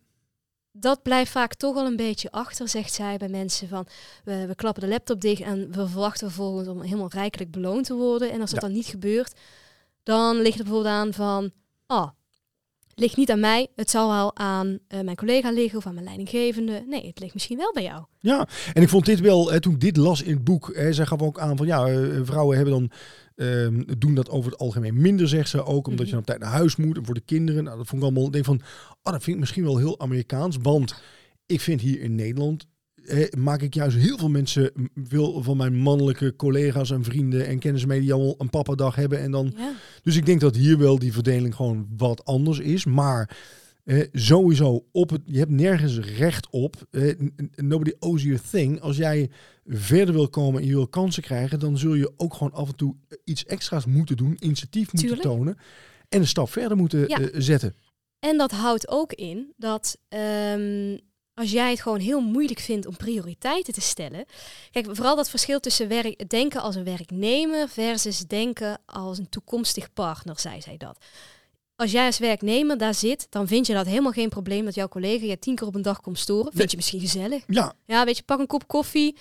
[0.71, 3.87] dat blijft vaak toch wel een beetje achter, zegt zij bij mensen van
[4.23, 7.93] we, we klappen de laptop dicht en we verwachten vervolgens om helemaal rijkelijk beloond te
[7.93, 8.31] worden.
[8.31, 8.67] En als dat Ja.
[8.67, 9.39] dan niet gebeurt,
[10.03, 11.51] dan ligt er bijvoorbeeld aan van,
[11.85, 12.09] ah,
[12.99, 16.05] ligt niet aan mij, het zal wel aan eh, mijn collega liggen of aan mijn
[16.05, 16.83] leidinggevende.
[16.87, 18.03] Nee, het ligt misschien wel bij jou.
[18.19, 20.93] Ja, en ik vond dit wel, hè, toen ik dit las in het boek, hè,
[20.93, 22.91] zij gaf ook aan van ja, eh, vrouwen hebben dan,
[23.35, 26.09] ehm, doen dat over het algemeen minder, zegt ze ook, omdat je Mhm.
[26.11, 27.63] dan op tijd naar huis moet en voor de kinderen.
[27.63, 28.61] Nou, dat vond ik allemaal, ik denk van,
[29.03, 31.01] oh, dat vind ik misschien wel heel Amerikaans, want
[31.45, 32.67] ik vind hier in Nederland, eh,
[33.37, 34.71] maak ik juist heel veel mensen,
[35.03, 39.19] veel van mijn mannelijke collega's en vrienden en kennissen mee die allemaal een papadag hebben
[39.19, 39.71] en dan Ja.
[40.03, 42.85] dus ik denk dat hier wel die verdeling gewoon wat anders is.
[42.85, 43.37] Maar
[43.83, 46.75] eh, sowieso, op het, je hebt nergens recht op.
[46.91, 47.13] Eh,
[47.55, 48.81] nobody owes you a thing.
[48.81, 49.29] Als jij
[49.65, 52.75] verder wil komen en je wil kansen krijgen, dan zul je ook gewoon af en
[52.75, 55.21] toe eh, iets extra's moeten doen, initiatief moeten Tuurlijk.
[55.21, 55.57] tonen
[56.09, 57.19] en een stap verder moeten Ja.
[57.19, 57.73] eh, zetten.
[58.19, 60.97] En dat houdt ook in dat ehm,
[61.37, 64.25] als jij het gewoon heel moeilijk vindt om prioriteiten te stellen.
[64.71, 69.93] Kijk, vooral dat verschil tussen werk, denken als een werknemer versus denken als een toekomstig
[69.93, 70.97] partner, zei zij dat.
[71.75, 74.87] Als jij als werknemer daar zit, dan vind je dat helemaal geen probleem dat jouw
[74.87, 76.51] collega je tien keer op een dag komt storen.
[76.53, 77.43] Vind je misschien gezellig?
[77.47, 79.17] Ja, Ja, weet je, pak een kop koffie,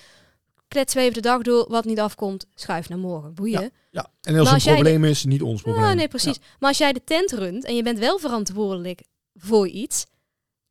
[0.68, 3.34] klets even de dag door, wat niet afkomt, schuif naar morgen.
[3.34, 3.72] Boeien.
[3.90, 4.10] ja.
[4.20, 5.96] En als het een probleem is, niet ons probleem.
[5.96, 6.38] Nee, precies.
[6.58, 9.02] Maar als jij de tent runt en je bent wel verantwoordelijk
[9.34, 10.04] voor iets,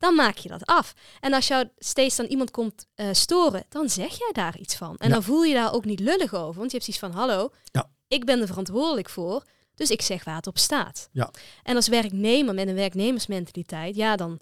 [0.06, 0.94] dan maak je dat af.
[1.20, 4.96] En als jou steeds dan iemand komt eh, storen, dan zeg jij daar iets van.
[4.98, 5.14] En Ja.
[5.14, 7.90] dan voel je daar ook niet lullig over, want je hebt zoiets van, hallo, Ja.
[8.08, 9.44] ik ben er verantwoordelijk voor,
[9.76, 11.10] dus ik zeg waar het op staat.
[11.12, 11.32] Ja.
[11.64, 14.40] En als werknemer met een werknemersmentaliteit, ja, dan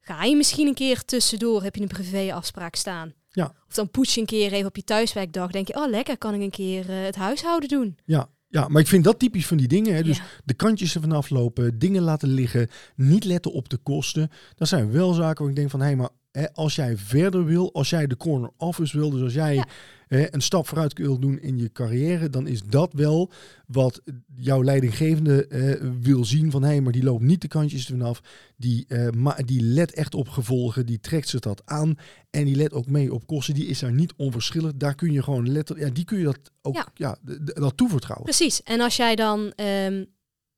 [0.00, 3.14] ga je misschien een keer tussendoor, heb je een privéafspraak staan.
[3.30, 3.54] Ja.
[3.68, 6.34] Of dan poets je een keer even op je thuiswerkdag, denk je, oh lekker, kan
[6.34, 7.98] ik een keer eh, het huishouden doen.
[8.04, 9.94] Ja, ja, maar ik vind dat typisch van die dingen.
[9.94, 10.02] Hè.
[10.02, 10.24] Dus Ja.
[10.44, 14.30] de kantjes ervan aflopen, dingen laten liggen, niet letten op de kosten.
[14.54, 16.08] Dat zijn wel zaken waar ik denk van, hé, maar
[16.40, 19.66] hè, als jij verder wil, als jij de corner office wil, dus als jij Ja.
[20.08, 23.30] hè, een stap vooruit wil doen in je carrière, dan is dat wel
[23.66, 24.02] wat
[24.36, 28.20] jouw leidinggevende eh, wil zien van, hé, maar die loopt niet de kantjes ervan af.
[28.56, 31.94] Die, eh, ma die let echt op gevolgen, die trekt zich dat aan
[32.30, 33.54] en die let ook mee op kosten.
[33.54, 34.72] Die is daar niet onverschillig.
[34.76, 38.24] Daar kun je gewoon letterlijk, ja, die kun je dat ook, ja, dat toevertrouwen.
[38.24, 38.62] Precies.
[38.62, 40.04] En als jij dan, ehm,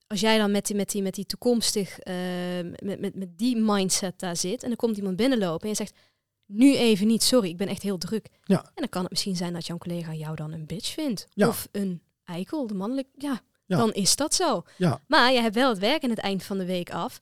[0.06, 3.56] als jij dan met die, met die, met die toekomstig, ehm, met, met, met die
[3.56, 5.94] mindset daar zit en er komt iemand binnenlopen en je zegt,
[6.46, 8.28] nu even niet, sorry, ik ben echt heel druk.
[8.44, 8.62] Ja.
[8.62, 11.26] En dan kan het misschien zijn dat jouw collega jou dan een bitch vindt.
[11.34, 11.48] Ja.
[11.48, 13.76] Of een eikel, de mannelijk, ja, Ja.
[13.76, 14.62] dan is dat zo.
[14.76, 15.00] Ja.
[15.06, 17.20] Maar je hebt wel het werk aan het eind van de week af.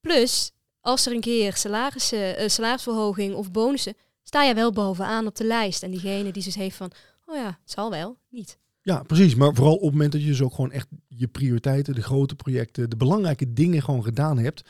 [0.00, 5.36] Plus, als er een keer salarissen, eh, salarisverhoging of bonussen, sta je wel bovenaan op
[5.36, 5.82] de lijst.
[5.82, 6.90] En diegene die dus heeft van,
[7.26, 8.58] oh ja, het zal wel, niet.
[8.88, 9.34] Ja, precies.
[9.34, 12.34] Maar vooral op het moment dat je dus ook gewoon echt je prioriteiten, de grote
[12.34, 14.62] projecten, de belangrijke dingen gewoon gedaan hebt.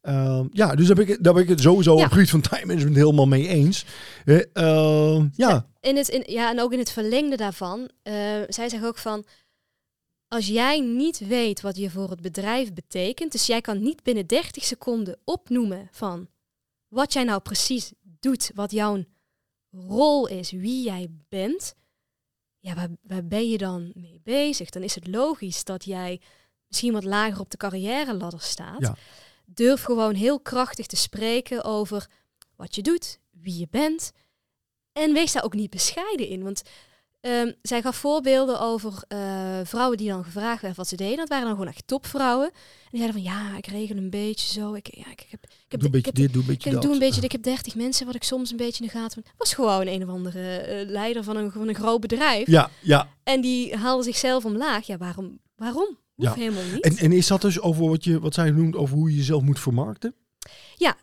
[0.00, 2.04] Ehm, ja, dus daar ben, ik, daar ben ik het sowieso Ja.
[2.04, 3.84] op gebied van time management helemaal mee eens.
[4.24, 8.14] Eh, ehm, ja, In het, in, ja, en ook in het verlengde daarvan, eh,
[8.48, 9.24] zij zeggen ook van,
[10.28, 14.26] als jij niet weet wat je voor het bedrijf betekent, dus jij kan niet binnen
[14.26, 16.28] 30 seconden opnoemen van
[16.88, 19.04] wat jij nou precies doet, wat jouw
[19.70, 21.74] rol is, wie jij bent,
[22.60, 24.70] ja, waar, waar ben je dan mee bezig?
[24.70, 26.20] Dan is het logisch dat jij
[26.66, 28.80] misschien wat lager op de carrière ladder staat.
[28.80, 28.96] Ja.
[29.44, 32.08] Durf gewoon heel krachtig te spreken over
[32.56, 34.12] wat je doet, wie je bent.
[34.92, 36.42] En wees daar ook niet bescheiden in.
[36.42, 36.62] Want
[37.20, 41.16] ehm, zij gaf voorbeelden over eh, vrouwen die dan gevraagd werden wat ze deden.
[41.16, 42.46] Dat waren dan gewoon echt topvrouwen.
[42.46, 44.74] En die zeiden van ja, ik regel een beetje zo.
[44.74, 46.54] Ik, ja, ik, heb, ik, heb, doe een ik beetje heb dit, doe een ik
[46.54, 46.82] beetje heb- dat.
[46.82, 49.22] doe een beetje, ik heb 30 mensen wat ik soms een beetje in de gaten.
[49.36, 52.46] Was gewoon een of andere eh, leider van een, van een groot bedrijf.
[52.46, 53.08] Ja, ja.
[53.22, 54.86] En die haalde zichzelf omlaag.
[54.86, 55.38] Ja, waarom?
[55.56, 55.98] Waarom?
[56.14, 56.42] Hoeft Ja.
[56.42, 56.84] helemaal niet.
[56.84, 59.42] En, en is dat dus over wat, je, wat zij noemt over hoe je jezelf
[59.42, 60.14] moet vermarkten?
[60.76, 60.96] Ja,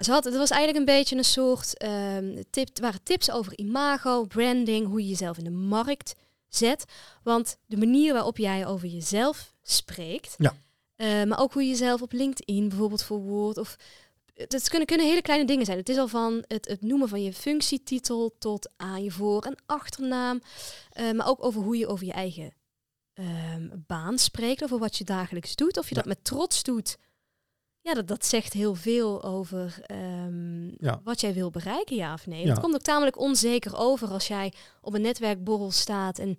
[0.00, 3.58] ze had, het was eigenlijk een beetje een soort ehm tip, het waren tips over
[3.58, 6.14] imago, branding, hoe je jezelf in de markt
[6.48, 6.84] zet.
[7.22, 10.54] Want de manier waarop jij over jezelf spreekt, Ja.
[10.96, 13.76] eh, maar ook hoe je jezelf op LinkedIn bijvoorbeeld verwoordt of
[14.34, 15.78] Het, kunnen, kunnen hele kleine dingen zijn.
[15.78, 19.56] Het is al van het, het noemen van je functietitel tot aan je voor- en
[19.66, 20.40] achternaam.
[20.90, 22.52] Eh, maar ook over hoe je over je eigen
[23.14, 25.78] ehm, baan spreekt, over wat je dagelijks doet.
[25.78, 26.00] Of je Ja.
[26.00, 26.96] dat met trots doet.
[27.84, 31.00] Ja, dat, dat zegt heel veel over ehm, Ja.
[31.04, 32.44] wat jij wil bereiken, ja of nee.
[32.44, 32.48] Ja.
[32.50, 36.36] Het komt ook tamelijk onzeker over als jij op een netwerkborrel staat en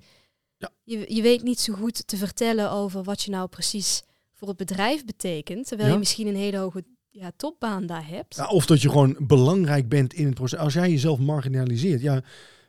[0.58, 0.70] Ja.
[0.84, 4.02] je, je weet niet zo goed te vertellen over wat je nou precies
[4.34, 5.68] voor het bedrijf betekent.
[5.68, 8.36] Terwijl je misschien een hele hoge ja, topbaan daar hebt.
[8.36, 10.60] Ja, of dat je gewoon belangrijk bent in het proces.
[10.60, 12.22] Als jij jezelf marginaliseert, ja,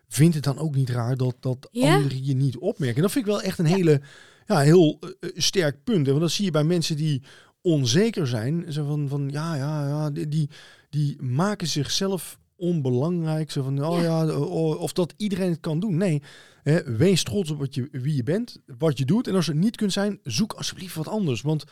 [0.08, 3.02] vindt het dan ook niet raar dat, dat anderen je niet opmerken.
[3.02, 4.00] Dat vind ik wel echt een hele,
[4.46, 6.06] ja, heel eh, eh, sterk punt.
[6.06, 7.22] Want dat zie je bij mensen die
[7.64, 8.72] onzeker zijn.
[8.72, 10.50] Zo van, van ja, ja, ja, die,
[10.90, 13.50] die, maken zichzelf onbelangrijk.
[13.50, 14.22] Zo van, oh Ja.
[14.22, 15.96] ja, oh, of dat iedereen het kan doen.
[15.96, 16.22] Nee,
[16.62, 19.28] hè, wees trots op wat je, wie je bent, wat je doet.
[19.28, 21.42] En als je het niet kunt zijn, zoek alsjeblieft wat anders.
[21.42, 21.64] Want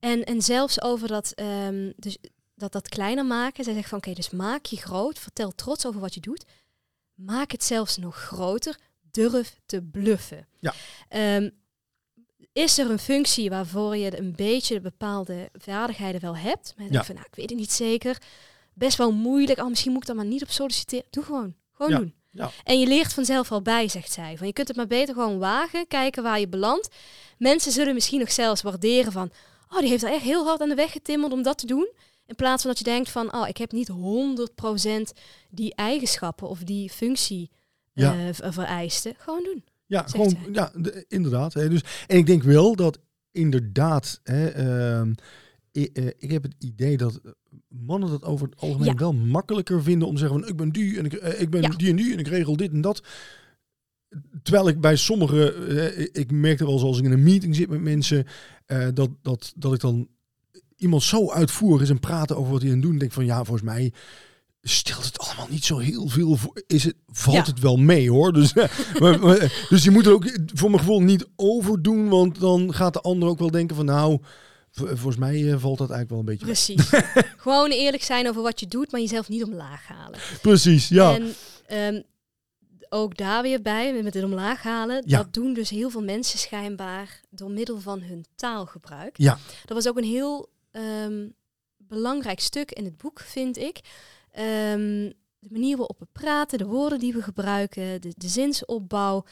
[0.00, 2.18] En, en zelfs over dat, ehm, dus
[2.54, 3.64] dat, dat kleiner maken.
[3.64, 5.18] Zij zegt van oké, dus maak je groot.
[5.18, 6.44] Vertel trots over wat je doet.
[7.14, 8.78] Maak het zelfs nog groter.
[9.10, 10.46] Durf te bluffen.
[10.60, 10.74] Ja.
[11.08, 11.50] Ehm,
[12.54, 16.74] is er een functie waarvoor je een beetje bepaalde vaardigheden wel hebt?
[16.76, 17.04] Maar Ja.
[17.04, 18.18] van nou, ik weet het niet zeker.
[18.74, 19.58] Best wel moeilijk.
[19.58, 21.04] Oh, misschien moet ik daar maar niet op solliciteren.
[21.10, 21.54] Doe gewoon.
[21.72, 21.98] Gewoon Ja.
[21.98, 22.14] doen.
[22.30, 22.50] Ja.
[22.64, 24.36] En je leert vanzelf al bij, zegt zij.
[24.36, 26.88] Van je kunt het maar beter gewoon wagen, kijken waar je belandt.
[27.38, 29.30] Mensen zullen misschien nog zelfs waarderen van,
[29.70, 31.88] oh, die heeft er echt heel hard aan de weg getimmerd om dat te doen.
[32.26, 35.12] In plaats van dat je denkt van, oh, ik heb niet 100%
[35.50, 37.50] die eigenschappen of die functie
[37.92, 38.28] Ja.
[38.28, 39.14] eh, vereisten.
[39.18, 39.64] Gewoon doen.
[39.94, 41.54] Ja, gewoon, ja, de- inderdaad.
[41.54, 42.98] Hè, dus, en ik denk wel dat
[43.30, 45.12] inderdaad, hè, ehm,
[45.72, 47.30] i- eh, ik, heb het idee dat eh,
[47.68, 48.94] mannen dat over het algemeen Ja.
[48.94, 51.62] wel makkelijker vinden om te zeggen van ik ben die en ik, eh, ik ben
[51.62, 51.68] Ja.
[51.68, 53.02] die en die en ik regel dit en dat.
[54.42, 57.68] Terwijl ik bij sommigen, eh, ik merkte wel eens als ik in een meeting zit
[57.68, 58.26] met mensen,
[58.94, 60.08] dat, dat, dat ik dan
[60.76, 63.44] iemand zo uitvoerig is en praten over wat hij aan het doen, denk van ja,
[63.44, 63.92] volgens mij
[64.66, 66.62] stelt het allemaal niet zo heel veel voor.
[66.66, 67.42] Is het, valt Ja.
[67.44, 68.32] het wel mee hoor.
[68.32, 68.52] Dus,
[69.00, 70.24] maar, maar- dus je moet er ook
[70.54, 74.18] voor mijn gevoel niet overdoen, want dan gaat de ander ook wel denken van nou,
[74.72, 76.44] volgens mij eh, valt dat eigenlijk wel een beetje.
[76.46, 76.90] Precies.
[77.44, 80.18] Gewoon eerlijk zijn over wat je doet, maar jezelf niet omlaag halen.
[80.42, 81.14] Precies, ja.
[81.14, 81.34] En
[81.66, 82.02] ehm,
[82.88, 85.16] ook daar weer bij, met het omlaag halen, Ja.
[85.18, 89.18] dat doen dus heel veel mensen schijnbaar door middel van hun taalgebruik.
[89.18, 89.38] Ja.
[89.64, 91.28] Dat was ook een heel ehm,
[91.78, 93.80] belangrijk stuk in het boek, vind ik.
[94.34, 99.24] Ehm, de manier waarop we praten, de woorden die we gebruiken, de, de zinsopbouw.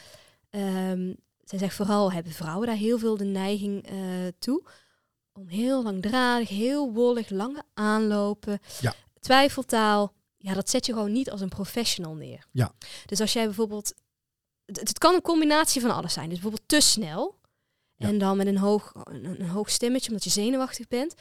[0.51, 1.13] Ehm,
[1.45, 3.97] zij zegt vooral hebben vrouwen daar heel veel de neiging eh,
[4.39, 4.63] toe.
[5.33, 8.59] Om heel langdradig, heel wollig, lange aanlopen.
[8.81, 8.95] Ja.
[9.21, 10.13] Twijfeltaal.
[10.37, 12.47] Ja, dat zet je gewoon niet als een professional neer.
[12.51, 12.73] Ja.
[13.07, 13.95] Dus als jij bijvoorbeeld...
[14.65, 16.29] Het, het kan een combinatie van alles zijn.
[16.29, 17.39] Dus bijvoorbeeld te snel.
[17.97, 18.09] Ja.
[18.09, 21.15] En dan met een hoog, een, een hoog stemmetje, omdat je zenuwachtig bent.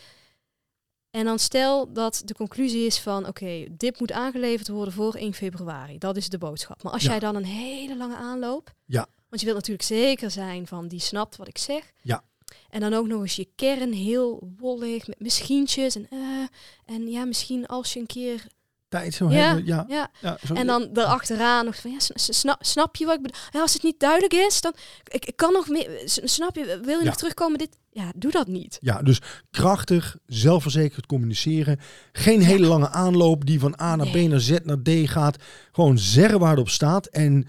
[1.12, 3.28] En dan stel dat de conclusie is van...
[3.28, 5.98] Oké, dit moet aangeleverd worden voor 1 februari.
[5.98, 6.84] Dat is de boodschap.
[6.84, 7.10] Maar als Ja.
[7.10, 8.74] jij dan een hele lange aanloop...
[8.86, 9.08] Ja.
[9.30, 11.92] Want je wilt natuurlijk zeker zijn van die snapt wat ik zeg.
[12.02, 12.24] Ja.
[12.70, 15.96] En dan ook nog eens je kern heel wollig, met misschientjes.
[15.96, 18.46] En, eh, en ja, misschien als je een keer...
[18.90, 19.86] Tijd zo Ja, hebben, ja.
[19.88, 23.42] Ja, ja zo- en dan erachteraan nog van, ja, snap, snap je wat ik bedoel?
[23.52, 24.74] Ja, als het niet duidelijk is, dan...
[25.08, 26.02] Ik, ik kan nog meer...
[26.06, 26.80] Snap je?
[26.84, 27.58] Wil je nog terugkomen?
[27.58, 28.78] Dit, ja, doe dat niet.
[28.82, 31.80] Ja, dus krachtig, zelfverzekerd communiceren.
[32.12, 34.28] Geen hele lange aanloop die van A naar Nee.
[34.28, 35.44] B naar Z naar D gaat.
[35.72, 37.06] Gewoon zeggen waar het op staat.
[37.06, 37.46] En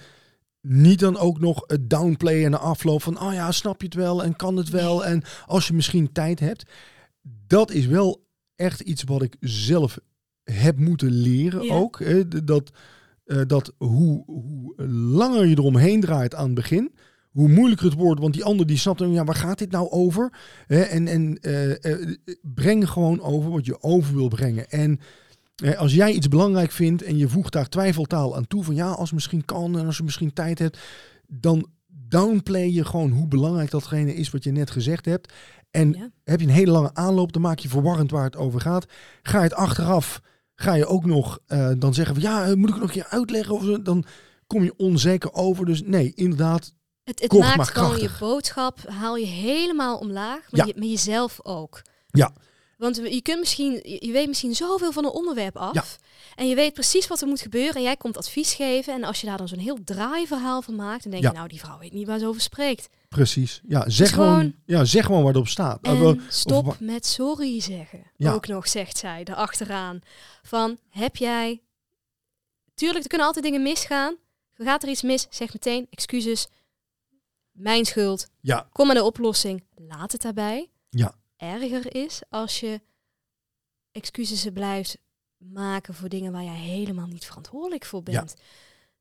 [0.61, 3.20] niet dan ook nog het downplayen na afloop van...
[3.20, 5.05] oh ja, snap je het wel en kan het wel.
[5.05, 6.70] En als je misschien tijd hebt.
[7.46, 8.26] Dat is wel
[8.57, 9.98] echt iets wat ik zelf
[10.44, 11.74] heb moeten leren Ja.
[11.74, 12.02] ook.
[12.46, 12.70] Dat,
[13.24, 16.94] eh, dat hoe, hoe langer je eromheen draait aan het begin...
[17.33, 19.90] Hoe moeilijker het wordt, want die ander die snapt dan, ja, waar gaat dit nou
[19.90, 20.33] over?
[20.66, 24.71] Hè, en en eh, eh, breng gewoon over wat je over wil brengen.
[24.71, 25.01] En
[25.77, 29.01] als jij iets belangrijk vindt en je voegt daar twijfeltaal aan toe, van ja, als
[29.01, 30.79] het misschien kan en als je misschien tijd hebt,
[31.27, 35.33] dan downplay je gewoon hoe belangrijk datgene is wat je net gezegd hebt.
[35.71, 36.11] En Ja.
[36.25, 38.87] heb je een hele lange aanloop, dan maak je verwarrend waar het over gaat.
[39.23, 40.21] Ga je het achteraf,
[40.55, 43.11] ga je ook nog eh, dan zeggen van ja, moet ik het nog een keer
[43.11, 43.55] uitleggen?
[43.55, 44.05] Of dan
[44.47, 45.66] kom je onzeker over.
[45.66, 50.64] Dus nee, inderdaad, Het, maakt gewoon je boodschap, haal je helemaal omlaag, maar, Ja.
[50.66, 51.82] je, maar jezelf ook.
[52.10, 52.32] Ja.
[52.78, 55.98] Want je kunt misschien, je weet misschien zoveel van een onderwerp af.
[56.34, 57.74] En je weet precies wat er moet gebeuren.
[57.74, 58.94] En jij komt advies geven.
[58.94, 61.30] En als je daar dan zo'n heel draaiverhaal van maakt, dan denk Ja.
[61.30, 62.88] je, nou, die vrouw weet niet waar ze over spreekt.
[63.08, 63.60] precies.
[63.68, 65.78] Ja, zeg, gewoon- gewoon, ja, zeg gewoon waar het op staat.
[65.82, 68.02] En Nou, stop met sorry zeggen.
[68.16, 68.32] Ja.
[68.32, 70.00] Ook nog, zegt zij erachteraan.
[70.42, 71.60] Van, heb jij...
[72.74, 74.16] Tuurlijk, er kunnen altijd dingen misgaan.
[74.54, 76.46] Gaat er iets mis, zeg meteen excuses.
[77.52, 78.28] Mijn schuld.
[78.40, 79.64] Ja, Kom met een oplossing.
[79.74, 80.70] Laat het daarbij.
[80.90, 81.14] Ja.
[81.36, 82.80] Erger is als je
[83.92, 84.98] excuses blijft
[85.38, 88.34] maken voor dingen waar jij helemaal niet verantwoordelijk voor bent.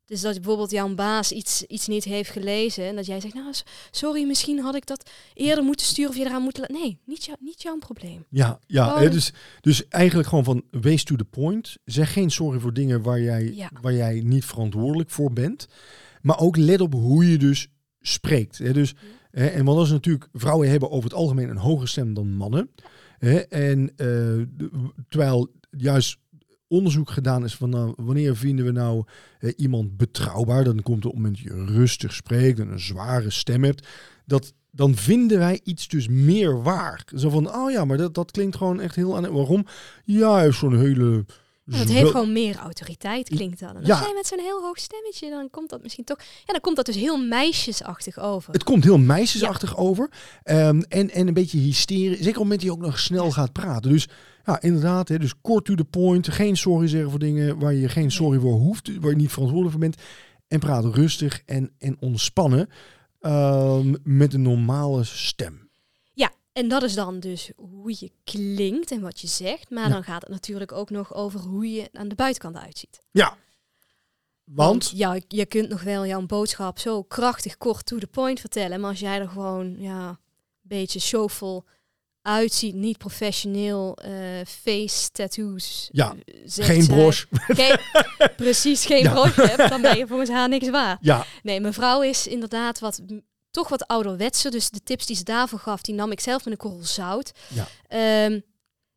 [0.06, 3.54] Dus dat bijvoorbeeld jouw baas iets, iets niet heeft gelezen en dat jij zegt, nou
[3.92, 6.78] sorry, misschien had ik dat eerder moeten sturen of je eraan moeten laten.
[6.78, 8.26] Nee, niet, jou, niet jouw probleem.
[8.30, 11.78] Ja, ja dus, dus eigenlijk gewoon van wees to the point.
[11.86, 13.70] Zeg geen sorry voor dingen waar jij, Ja.
[13.82, 15.68] waar jij niet verantwoordelijk voor bent.
[16.22, 17.68] Maar ook let op hoe je dus
[18.02, 18.74] spreekt.
[18.74, 18.96] Dus,
[19.32, 22.70] en dat is natuurlijk, vrouwen hebben over het algemeen een hogere stem dan mannen.
[23.50, 24.66] En eh,
[25.10, 26.18] terwijl juist
[26.68, 29.04] onderzoek gedaan is van nou, wanneer vinden we nou
[29.56, 33.30] iemand betrouwbaar, dan komt het op het moment dat je rustig spreekt en een zware
[33.30, 33.88] stem hebt,
[34.26, 37.04] dat dan vinden wij iets dus meer waar.
[37.16, 39.34] Zo van, oh ja, maar dat, dat klinkt gewoon echt heel aan.
[39.34, 39.66] Waarom?
[40.04, 41.26] Ja, zo'n hele.
[41.78, 43.76] Zwe- heeft gewoon meer autoriteit, klinkt dat.
[43.76, 43.96] En Ja.
[43.96, 46.18] als jij met zo'n heel hoog stemmetje, dan komt dat misschien toch...
[46.20, 48.54] Ja, dan komt dat dus heel meisjesachtig over.
[48.54, 50.10] Het komt heel meisjesachtig over.
[50.44, 52.18] Ehm, en, en een beetje hysterisch.
[52.18, 53.92] Zeker op het moment dat je ook nog snel gaat praten.
[53.92, 54.08] Dus
[54.46, 55.08] ja, inderdaad.
[55.08, 56.28] Hè, dus kort to the point.
[56.30, 59.00] Geen sorry zeggen voor dingen waar je geen sorry voor hoeft.
[59.00, 60.02] Waar je niet verantwoordelijk voor bent.
[60.48, 62.70] En praat rustig en, en ontspannen.
[63.20, 65.70] ehm, met een normale stem.
[66.62, 69.70] En dat is dan dus hoe je klinkt en wat je zegt.
[69.70, 69.90] Maar Ja.
[69.94, 73.02] dan gaat het natuurlijk ook nog over hoe je aan de buitenkant uitziet.
[73.12, 73.38] Ja.
[74.44, 78.80] Want, ja, je kunt nog wel jouw boodschap zo krachtig kort to the point vertellen.
[78.80, 80.18] Maar als jij er gewoon ja, een
[80.62, 81.64] beetje showvol
[82.22, 84.12] uitziet, niet professioneel, eh,
[84.46, 85.90] face tattoos.
[85.92, 87.28] Ja, eh, geen broche.
[87.32, 87.80] Geen-
[88.44, 89.12] precies, geen Ja.
[89.12, 90.98] broche hebt, dan ben je volgens haar niks waard.
[91.02, 93.02] Ja, Nee, mijn vrouw is inderdaad wat,
[93.52, 94.52] toch wat ouderwetser.
[94.52, 97.32] Dus de tips die ze daarvoor gaf, die nam ik zelf met een korrel zout.
[97.54, 97.68] Ja.
[97.88, 98.40] Ehm,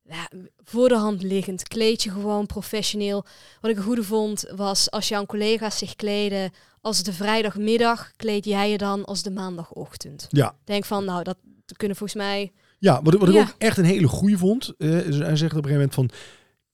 [0.03, 0.29] ja,
[0.65, 3.25] voor de hand liggend, kleed je gewoon professioneel.
[3.61, 8.45] Wat ik een goede vond, was als jouw collega's zich kleden als de vrijdagmiddag, kleed
[8.45, 10.27] jij je dan als de maandagochtend.
[10.31, 10.57] ja.
[10.65, 11.37] Denk van, nou, dat
[11.77, 12.53] kunnen volgens mij...
[12.79, 13.41] Ja, wat, ik- wat ik Ja.
[13.41, 14.73] ook echt een hele goeie vond.
[14.79, 16.11] eh, is hij zegt op een gegeven moment van...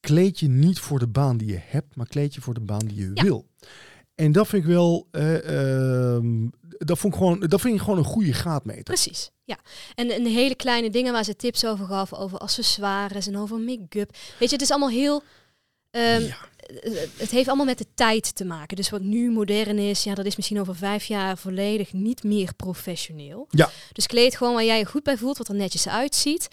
[0.00, 2.78] Kleed je niet voor de baan die je hebt, maar kleed je voor de baan
[2.86, 3.22] die je Ja.
[3.22, 3.46] wil.
[4.20, 5.06] En dat vind ik wel...
[5.10, 8.82] eh, ehm, dat, vond ik gewoon, dat vind ik gewoon een goede graadmeter.
[8.82, 9.58] Precies, ja.
[9.94, 13.58] En, en de hele kleine dingen waar ze tips over gaf, over accessoires en over
[13.58, 14.16] make-up.
[14.38, 15.22] Weet je, het is allemaal heel...
[15.90, 16.36] ehm, ja.
[16.82, 18.76] eh, het heeft allemaal met de tijd te maken.
[18.76, 22.54] Dus wat nu modern is, ja, dat is misschien over vijf jaar volledig niet meer
[22.54, 23.46] professioneel.
[23.50, 23.70] Ja.
[23.92, 26.48] Dus kleed gewoon waar jij je goed bij voelt, wat er netjes uitziet.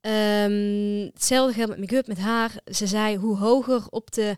[0.00, 2.52] Ehm, hetzelfde geldt met make-up, met haar.
[2.72, 4.36] Ze zei, hoe hoger op de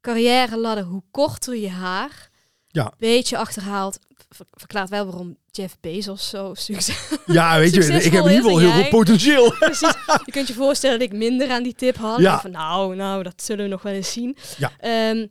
[0.00, 2.28] carrière ladder, hoe korter je haar.
[2.66, 2.92] Ja.
[2.98, 3.98] Beetje achterhaald.
[4.28, 7.08] Ver- verklaart wel waarom Jeff Bezos zo succes.
[7.26, 8.80] ja, weet je, ik heb in ieder geval heel jij?
[8.80, 9.52] veel potentieel.
[9.58, 9.94] Precies.
[10.24, 12.18] Je kunt je voorstellen dat ik minder aan die tip had.
[12.20, 12.40] Ja.
[12.40, 14.36] Van, nou, nou, dat zullen we nog wel eens zien.
[14.58, 14.72] Ja.
[14.78, 15.26] Ehm,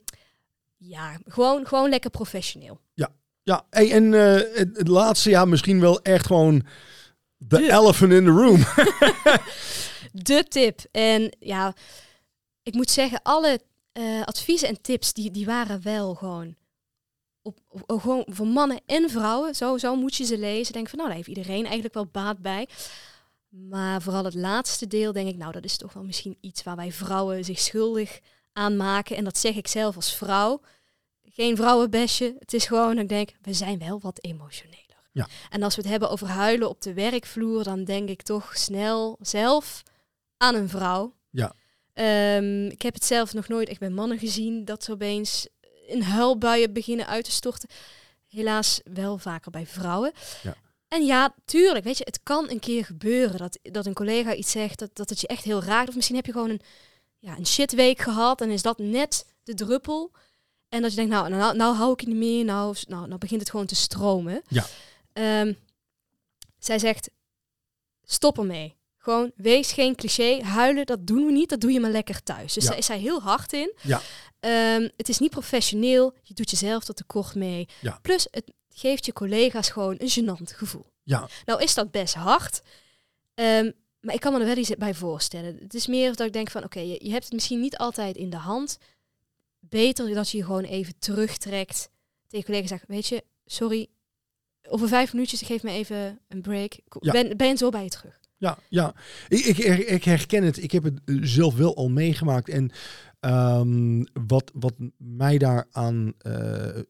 [0.77, 2.80] ja, gewoon, gewoon lekker professioneel.
[3.43, 6.62] Ja, hey, en eh, het, het laatste, ja, misschien wel echt gewoon...
[7.47, 8.63] The De- elephant in the room.
[10.12, 10.80] De tip.
[10.91, 11.73] En ja,
[12.63, 13.60] ik moet zeggen, alle
[13.97, 16.55] eh, adviezen en tips, die, die waren wel gewoon...
[17.41, 19.55] Op, op- op- gewoon voor mannen en vrouwen.
[19.55, 20.73] Zo, zo moet je ze lezen.
[20.73, 22.67] Denk van, nou, daar heeft iedereen eigenlijk wel baat bij.
[23.49, 26.75] Maar vooral het laatste deel denk ik, nou, dat is toch wel misschien iets waar
[26.75, 28.19] wij vrouwen zich schuldig
[28.53, 29.15] aan maken.
[29.15, 30.62] En dat zeg ik zelf als vrouw.
[31.23, 32.36] Geen vrouwenbesje.
[32.39, 34.86] Het is gewoon, ik denk, we zijn wel wat emotioneler.
[35.12, 35.27] Ja.
[35.49, 39.17] En als we het hebben over huilen op de werkvloer, dan denk ik toch snel
[39.21, 39.83] zelf
[40.38, 41.13] aan een vrouw.
[41.29, 41.53] Ja.
[41.97, 45.47] Ehm, ik heb het zelf nog nooit echt bij mannen gezien dat ze opeens
[45.88, 47.69] in huilbuien beginnen uit te storten.
[48.27, 50.12] Helaas wel vaker bij vrouwen.
[50.43, 50.55] Ja.
[50.88, 54.51] En ja, tuurlijk, weet je, het kan een keer gebeuren dat, dat een collega iets
[54.51, 55.89] zegt dat, dat het je echt heel raakt.
[55.89, 56.62] Of misschien heb je gewoon een,
[57.19, 60.12] ja, een shitweek gehad en is dat net de druppel.
[60.69, 63.19] En dat je denkt, nou, nou, nou hou ik het niet meer, nou, nou, nou
[63.19, 64.41] begint het gewoon te stromen.
[64.47, 64.65] Ja.
[65.13, 65.53] Ehm,
[66.60, 67.10] zij zegt,
[68.03, 68.75] stop ermee.
[69.08, 70.41] Gewoon, wees geen cliché.
[70.43, 71.50] Huilen, dat doen we niet.
[71.50, 72.54] Dat doe je maar lekker thuis.
[72.54, 72.70] Dus Ja.
[72.70, 73.74] daar is zij heel hard in.
[73.82, 74.02] Ja.
[74.39, 76.13] Ehm, het is niet professioneel.
[76.24, 77.67] Je doet jezelf tot tekort mee.
[77.82, 78.00] Ja.
[78.02, 80.86] Plus, het geeft je collega's gewoon een gênant gevoel.
[81.04, 82.62] Ja, Nou is dat best hard.
[83.34, 85.58] Ehm, maar ik kan me er wel iets bij voorstellen.
[85.60, 88.15] Het is meer dat ik denk van, oké, je, je hebt het misschien niet altijd
[88.15, 88.78] in de hand.
[89.60, 91.89] Beter dat je je gewoon even terugtrekt.
[92.28, 93.88] Tegen collega's zegt, weet je, sorry.
[94.70, 96.74] Over vijf minuutjes, geef me even een break.
[97.00, 98.20] Ben, ben zo bij je terug.
[98.38, 98.93] Ja, ja.
[99.28, 100.63] Ik, ik, ik herken het.
[100.63, 102.50] Ik heb het eh, zelf wel al meegemaakt.
[102.50, 102.71] En
[103.19, 106.84] ehm, wat, wat mij daaraan eh, eh,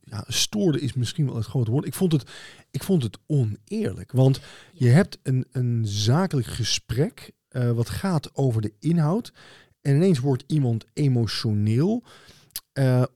[0.00, 1.86] ja, stoorde is misschien wel het grote woord.
[1.86, 2.30] Ik vond het,
[2.70, 4.12] ik vond het oneerlijk.
[4.12, 4.40] Want
[4.72, 7.30] je hebt een, een zakelijk gesprek
[7.74, 9.32] wat gaat over de inhoud.
[9.80, 12.02] En ineens wordt iemand emotioneel.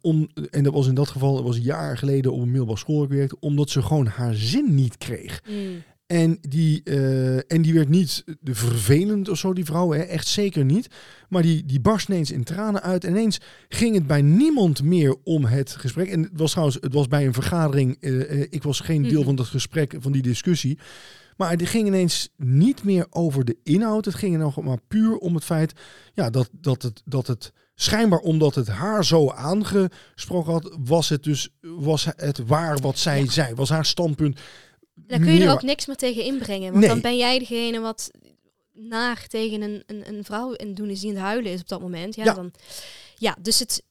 [0.00, 3.08] om, en dat was in dat geval, dat was jaren geleden op een middelbare school
[3.08, 5.42] werkte, omdat ze gewoon haar zin niet kreeg.
[6.12, 9.98] En die, eh, en die werd niet de vervelend of zo, die vrouw, hè?
[9.98, 10.86] echt zeker niet.
[11.28, 13.04] Maar die, die barst ineens in tranen uit.
[13.04, 13.38] En ineens
[13.68, 16.08] ging het bij niemand meer om het gesprek.
[16.08, 17.96] En het was trouwens, het was bij een vergadering.
[18.00, 19.24] eh, eh, ik was geen deel Mhm.
[19.24, 20.78] van dat gesprek, van die discussie.
[21.36, 24.04] Maar het ging ineens niet meer over de inhoud.
[24.04, 25.72] Het ging er nog maar puur om het feit
[26.14, 31.22] ja, dat, dat, het, dat het schijnbaar omdat het haar zo aangesproken had, was het
[31.22, 33.30] dus was het waar wat zij Ja.
[33.30, 33.54] zei.
[33.54, 34.40] Was haar standpunt.
[34.94, 36.68] Daar kun je er ook niks meer tegen inbrengen.
[36.72, 36.88] Want Nee.
[36.88, 38.10] dan ben jij degene wat
[38.72, 41.68] naar tegen een, een, een vrouw en doen is die aan het huilen is op
[41.68, 42.14] dat moment.
[42.14, 42.34] Ja, Ja.
[42.34, 42.52] Dan,
[43.16, 43.82] ja dus het,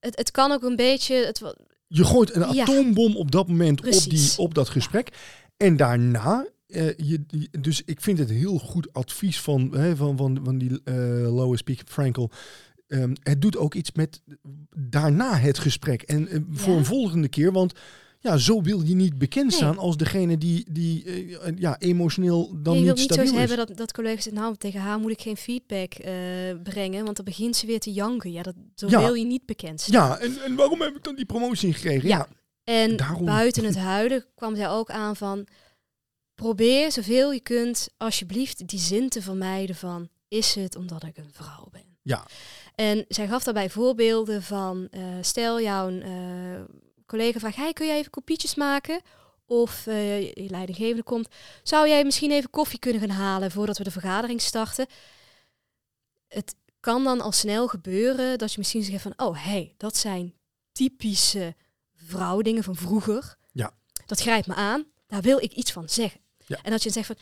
[0.00, 1.14] het, het kan ook een beetje...
[1.14, 1.54] Het,
[1.86, 2.62] Je gooit een Ja.
[2.62, 5.08] atoombom op dat moment op, die, op dat gesprek.
[5.56, 10.16] En daarna, eh, je, je- dus ik vind het heel goed advies van, hè, van,
[10.16, 10.94] van, van die eh
[11.34, 11.70] Lois P.
[11.84, 12.30] Frankel.
[12.86, 14.20] Ehm, het doet ook iets met
[14.76, 16.02] daarna het gesprek.
[16.02, 17.72] En eh, voor een volgende keer, want
[18.28, 19.56] ja, zo wil je niet bekend Nee.
[19.56, 23.32] staan als degene die, die eh, ja, emotioneel dan je niet wilt niet zo stabiel
[23.32, 23.38] is.
[23.38, 26.12] hebben dat, dat collega's zeggen, nou tegen haar moet ik geen feedback eh,
[26.62, 28.32] brengen, want dan begint ze weer te janken.
[28.32, 29.00] Ja, dat, zo Ja.
[29.00, 30.08] wil je niet bekend staan.
[30.08, 32.08] Ja, en, en waarom heb ik dan die promotie gekregen?
[32.08, 32.16] Ja.
[32.16, 32.28] Ja,
[32.64, 33.24] En Daarom.
[33.24, 35.46] buiten het huilen kwam zij ook aan van...
[36.34, 40.08] probeer zoveel je kunt alsjeblieft die zin te vermijden van...
[40.28, 41.96] is het omdat ik een vrouw ben?
[42.02, 42.26] Ja.
[42.74, 44.88] En zij gaf daarbij voorbeelden van...
[44.90, 46.10] eh, stel jouw eh,
[47.08, 47.56] collega vraagt...
[47.56, 49.00] Hey, kun jij even kopietjes maken?
[49.46, 51.28] Of eh, je leidinggevende komt...
[51.62, 53.50] zou jij misschien even koffie kunnen gaan halen...
[53.50, 54.86] voordat we de vergadering starten?
[56.28, 59.12] Het kan dan al snel gebeuren dat je misschien zegt van...
[59.16, 60.34] oh, hey, dat zijn
[60.72, 61.54] typische
[61.94, 63.36] vrouwdingen van vroeger.
[63.52, 63.72] Ja.
[64.06, 64.84] Dat grijpt me aan.
[65.06, 66.20] Daar wil ik iets van zeggen.
[66.46, 66.58] Ja.
[66.62, 67.16] En dat je zegt van...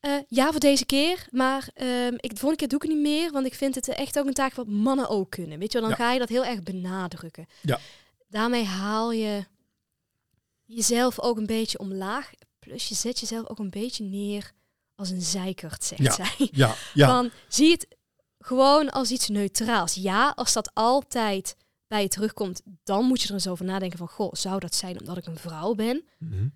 [0.00, 3.02] eh, ja, voor deze keer, maar ehm, ik, de volgende keer doe ik het niet
[3.02, 5.58] meer, want ik vind het echt ook een taak wat mannen ook kunnen.
[5.58, 6.04] Weet je wel, dan Ja.
[6.04, 7.46] ga je dat heel erg benadrukken.
[7.60, 7.78] Ja.
[8.30, 9.44] Daarmee haal je
[10.64, 12.30] jezelf ook een beetje omlaag.
[12.58, 14.52] Plus je zet jezelf ook een beetje neer
[14.94, 16.12] als een zeikert, zegt Ja.
[16.12, 16.48] zij.
[16.52, 17.06] ja, ja.
[17.08, 17.86] Van, zie het
[18.38, 19.94] gewoon als iets neutraals.
[19.94, 21.56] Ja, als dat altijd
[21.86, 25.00] bij je terugkomt, dan moet je er eens over nadenken van, goh, zou dat zijn
[25.00, 26.04] omdat ik een vrouw ben?
[26.18, 26.48] Mhm.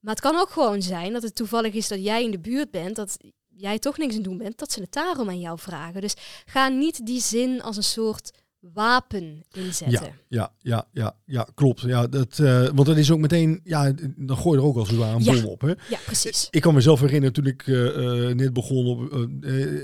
[0.00, 2.70] Maar het kan ook gewoon zijn dat het toevallig is dat jij in de buurt
[2.70, 5.58] bent, dat jij toch niks aan het doen bent, dat ze het daarom aan jou
[5.58, 6.00] vragen.
[6.00, 8.30] Dus ga niet die zin als een soort
[8.60, 10.12] wapen inzetten.
[10.28, 11.80] Ja, ja, ja, ja, klopt.
[11.80, 14.88] Ja, dat, eh, want dat is ook meteen, ja, dan gooi je er ook als
[14.88, 15.32] het ware een Ja.
[15.32, 15.60] bom op.
[15.60, 15.68] Hè?
[15.68, 16.48] Ja, precies.
[16.50, 19.12] Ik kan mezelf herinneren toen ik eh, eh, net begon op,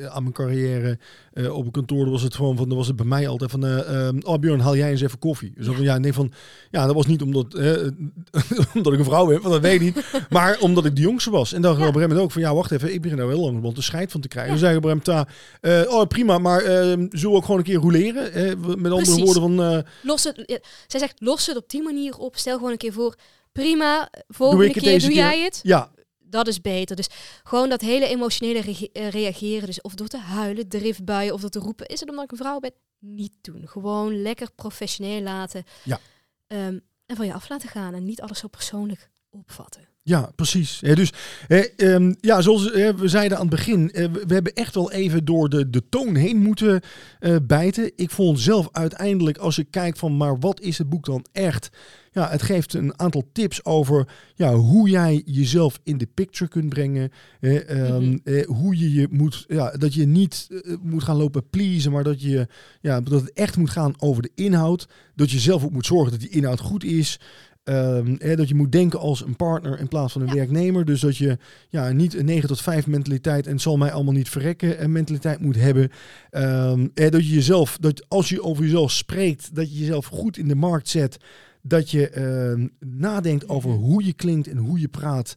[0.09, 0.99] aan mijn carrière
[1.35, 2.11] eh, op een kantoor.
[2.11, 4.77] Was het gewoon van, dan was het bij mij altijd van, ehm, oh Björn, haal
[4.77, 5.53] jij eens even koffie.
[5.61, 6.33] Zo van, ja, nee, van,
[6.71, 7.73] ja, dat was niet omdat, eh,
[8.75, 11.31] omdat ik een vrouw ben, want dat weet ik niet, maar omdat ik de jongste
[11.31, 11.53] was.
[11.53, 11.77] En dan Ja.
[11.79, 13.77] op een gegeven moment ook van, ja, wacht even, ik begin nou heel lang want
[13.77, 14.59] de scheid van te krijgen.
[14.59, 14.81] Ja.
[14.81, 15.29] Dan hem ta,
[15.61, 18.23] eh, oh prima, maar eh, zullen we ook gewoon een keer roleren?
[18.61, 19.23] Met andere Precies.
[19.23, 22.37] woorden van, Los het, ja, zij zegt, los het op die manier op.
[22.37, 23.15] Stel gewoon een keer voor,
[23.53, 25.19] prima, volgende ik het keer doe keer?
[25.19, 25.61] jij het.
[25.63, 25.91] ja,
[26.33, 26.97] Dat is beter.
[26.97, 27.09] Dus
[27.43, 29.67] gewoon dat hele emotionele eh, reageren.
[29.67, 31.87] Dus of door te huilen, driftbuien of door te roepen.
[31.87, 32.73] Is het omdat ik een vrouw ben?
[32.99, 33.69] Niet doen.
[33.69, 35.65] Gewoon lekker professioneel laten.
[35.85, 36.01] Ja.
[36.47, 37.95] Ehm, en van je af laten gaan.
[37.95, 39.89] En niet alles zo persoonlijk opvatten.
[40.05, 40.79] Ja, precies.
[40.79, 41.13] Dus
[41.47, 44.93] hè, ehm, ja, zoals we zeiden aan het begin, eh, we, we hebben echt wel
[44.93, 46.81] even door de, de toon heen moeten
[47.21, 47.93] eh, bijten.
[47.97, 51.71] Ik vond zelf uiteindelijk, als ik kijk van, maar wat is het boek dan echt?
[52.13, 56.69] Ja, het geeft een aantal tips over ja, hoe jij jezelf in de picture kunt
[56.69, 57.11] brengen.
[57.41, 62.05] Eh, hoe je je moet, ja, dat je niet eh, moet gaan lopen pleasen, maar
[62.05, 62.47] dat, je,
[62.81, 64.89] ja, dat het echt moet gaan over de inhoud.
[65.15, 67.21] Dat je zelf ook moet zorgen dat die inhoud goed is.
[67.65, 70.35] Ehm, hè, dat je moet denken als een partner in plaats van een Ja.
[70.35, 70.85] werknemer.
[70.85, 71.39] Dus dat je
[71.69, 74.93] ja, niet een 9 tot 5 mentaliteit en het zal mij allemaal niet verrekken en
[74.93, 75.91] mentaliteit moet hebben.
[76.31, 80.37] Ehm, hè, dat je jezelf, dat als je over jezelf spreekt, dat je jezelf goed
[80.39, 81.17] in de markt zet.
[81.63, 85.37] Dat je ehm, nadenkt over hoe je klinkt en hoe je praat.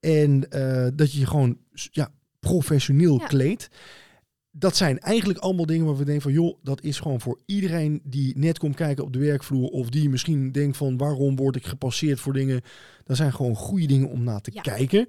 [0.00, 2.10] En eh, dat je je gewoon ja,
[2.40, 3.26] professioneel Ja.
[3.26, 3.68] kleedt.
[4.52, 8.00] Dat zijn eigenlijk allemaal dingen waar we denken van joh, dat is gewoon voor iedereen
[8.04, 9.68] die net komt kijken op de werkvloer.
[9.68, 12.60] Of die misschien denkt van waarom word ik gepasseerd voor dingen.
[13.04, 14.60] Dat zijn gewoon goede dingen om naar te Ja.
[14.60, 15.06] kijken.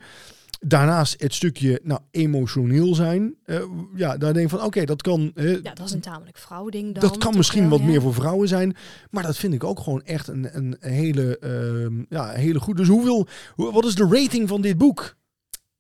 [0.66, 3.36] Daarnaast het stukje nou, emotioneel zijn.
[3.44, 3.62] eh,
[3.96, 5.32] ja, daar denk ik van oké, dat kan.
[5.36, 7.10] eh, Ja, dat is een tamelijk vrouwding dan.
[7.10, 7.86] dat kan misschien wel, wat ja.
[7.86, 8.76] meer voor vrouwen zijn.
[9.10, 12.78] Maar dat vind ik ook gewoon echt een, een hele, ehm, ja, hele goed.
[12.78, 15.16] Dus hoeveel, hoe- wat is de rating van dit boek?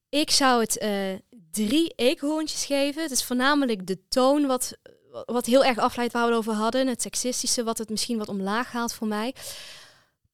[0.09, 0.89] Ik zou het eh,
[1.51, 3.01] drie eekhoorntjes geven.
[3.01, 4.77] Het is voornamelijk de toon wat,
[5.25, 6.87] wat heel erg afleidt waar we het over hadden.
[6.87, 9.35] Het seksistische wat het misschien wat omlaag haalt voor mij.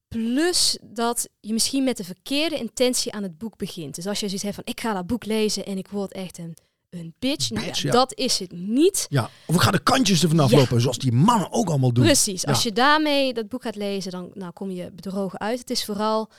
[0.07, 3.95] Plus dat je misschien met de verkeerde intentie aan het boek begint.
[3.95, 6.37] Dus als je zoiets hebt van ik ga dat boek lezen en ik word echt
[6.37, 6.57] een,
[6.89, 7.49] een bitch.
[7.49, 7.93] Nou Bitch, ja, ja.
[7.93, 9.05] dat is het niet.
[9.09, 10.57] Ja, of ik ga de kantjes er vanaf Ja.
[10.57, 12.03] lopen, zoals die mannen ook allemaal doen.
[12.03, 12.45] Precies.
[12.45, 15.59] Als je daarmee dat boek gaat lezen, dan nou, kom je bedrogen uit.
[15.59, 16.29] Het is vooral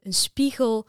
[0.00, 0.88] een spiegel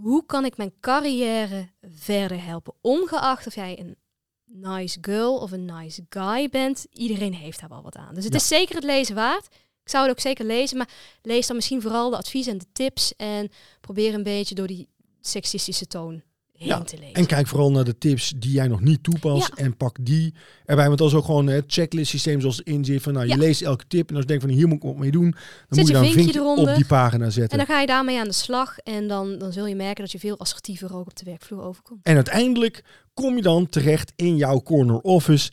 [0.00, 2.74] hoe kan ik mijn carrière verder helpen?
[2.80, 3.96] Ongeacht of jij een
[4.44, 8.14] nice girl of een nice guy bent, iedereen heeft daar wel wat aan.
[8.14, 9.48] Dus het is zeker het lezen waard.
[9.90, 10.88] Ik zou het ook zeker lezen, maar
[11.22, 13.48] lees dan misschien vooral de adviezen en de tips en
[13.80, 14.88] probeer een beetje door die
[15.20, 16.22] seksistische toon
[16.52, 17.14] heen Ja, te lezen.
[17.14, 19.52] En kijk vooral naar de tips die jij nog niet toepast.
[19.56, 19.64] Ja.
[19.64, 20.34] En pak die
[20.64, 20.86] erbij.
[20.86, 23.02] Want dat is ook gewoon het checklist systeem zoals het in zit.
[23.02, 23.38] Van, nou, je Ja.
[23.38, 24.08] leest elke tip.
[24.08, 25.30] En als je denkt van hier moet ik wat mee doen.
[25.30, 26.68] Dan moet je dan een vinkje vinkje eronder.
[26.70, 27.58] op die pagina En zetten.
[27.58, 30.18] dan ga je daarmee aan de slag en dan, dan zul je merken dat je
[30.18, 32.00] veel assertiever ook op de werkvloer overkomt.
[32.06, 32.84] En uiteindelijk
[33.14, 35.50] kom je dan terecht in jouw corner office.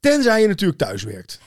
[0.00, 1.40] Tenzij je natuurlijk thuis werkt.